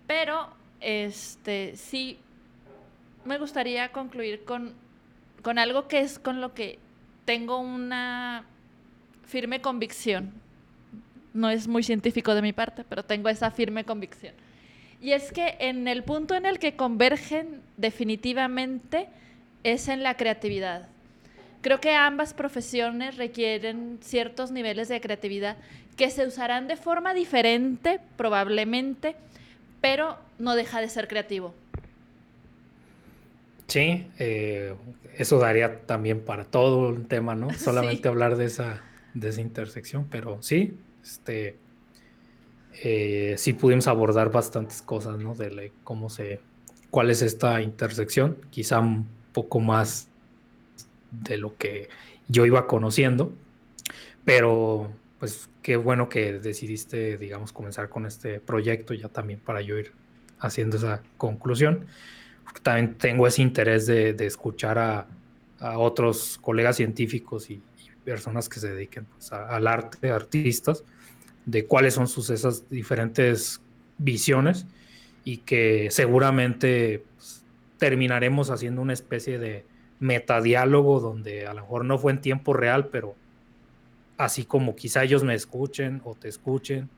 [0.08, 0.50] Pero,
[0.80, 2.18] este, sí,
[3.26, 4.74] me gustaría concluir con
[5.42, 6.80] con algo que es con lo que
[7.26, 8.46] tengo una
[9.26, 10.32] firme convicción.
[11.34, 14.34] No es muy científico de mi parte, pero tengo esa firme convicción.
[15.02, 19.08] Y es que en el punto en el que convergen definitivamente
[19.64, 20.88] es en la creatividad.
[21.62, 25.58] Creo que ambas profesiones requieren ciertos niveles de creatividad
[25.96, 29.16] que se usarán de forma diferente, probablemente,
[29.80, 31.54] pero no deja de ser creativo.
[33.68, 34.74] Sí, eh,
[35.18, 37.54] eso daría también para todo un tema, ¿no?
[37.58, 38.82] Solamente hablar de esa,
[39.14, 41.58] de esa intersección, pero sí, este,
[42.84, 45.36] eh, sí pudimos abordar bastantes cosas, ¿no?
[45.36, 46.42] De cómo se,
[46.90, 50.10] cuál es esta intersección, quizá un poco más
[51.12, 51.90] de lo que
[52.28, 53.34] yo iba conociendo,
[54.26, 59.78] pero pues qué bueno que decidiste, digamos, comenzar con este proyecto ya también para yo
[59.78, 59.92] ir
[60.40, 61.86] haciendo esa conclusión.
[62.64, 65.08] También tengo ese interés de, escuchar a,
[65.78, 67.62] otros colegas científicos y,
[68.04, 70.84] personas que se dediquen pues, al arte, artistas,
[71.46, 73.62] de cuáles son sus esas diferentes
[74.00, 74.66] visiones
[75.24, 77.44] y que seguramente pues,
[77.78, 79.66] terminaremos haciendo una especie de
[80.02, 83.16] metadiálogo donde a lo mejor no fue en tiempo real, pero
[84.18, 86.90] así como quizá ellos me escuchen o te escuchen,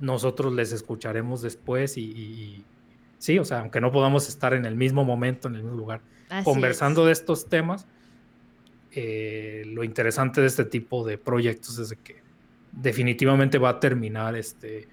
[0.00, 2.64] nosotros les escucharemos después y
[3.20, 6.00] Sí, o sea, aunque no podamos estar en el mismo momento, en el mismo lugar,
[6.42, 7.86] conversando de estos temas,
[8.92, 12.22] eh, lo interesante de este tipo de proyectos es que
[12.72, 14.88] definitivamente va a terminar este,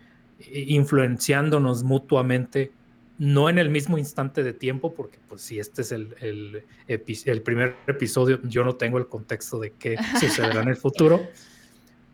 [0.51, 2.73] influenciándonos mutuamente,
[3.17, 7.41] no en el mismo instante de tiempo, porque pues si este es el, el, el
[7.41, 11.27] primer episodio, yo no tengo el contexto de qué sucederá en el futuro,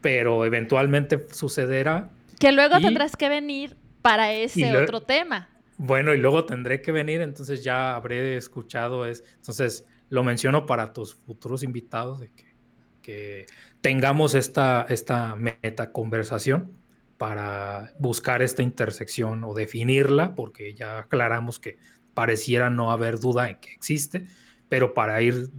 [0.02, 2.10] pero eventualmente sucederá.
[2.40, 5.50] Que luego tendrás que venir para ese otro tema.
[5.78, 10.94] Bueno, y luego tendré que venir, entonces ya habré escuchado es, entonces lo menciono para
[10.94, 12.30] tus futuros invitados de
[13.02, 13.48] que,
[13.82, 16.72] tengamos esta, esta meta conversación
[17.24, 21.78] para buscar esta intersección o definirla, porque ya aclaramos que
[22.14, 24.28] pareciera no haber duda en que existe,
[24.68, 25.50] pero para ir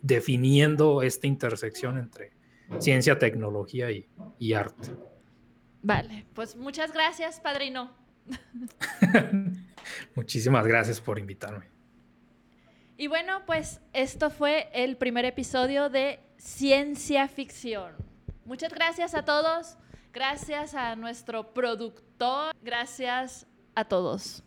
[0.00, 2.32] definiendo esta intersección entre
[2.78, 4.08] ciencia, tecnología y,
[4.38, 4.88] y arte.
[5.82, 7.92] Vale, pues muchas gracias, padrino.
[10.14, 11.66] Muchísimas gracias por invitarme.
[12.96, 17.96] Y bueno, pues esto fue el primer episodio de Ciencia Ficción.
[18.46, 19.76] Muchas gracias a todos,
[20.12, 22.54] Gracias a nuestro productor.
[22.62, 24.42] Gracias a todos.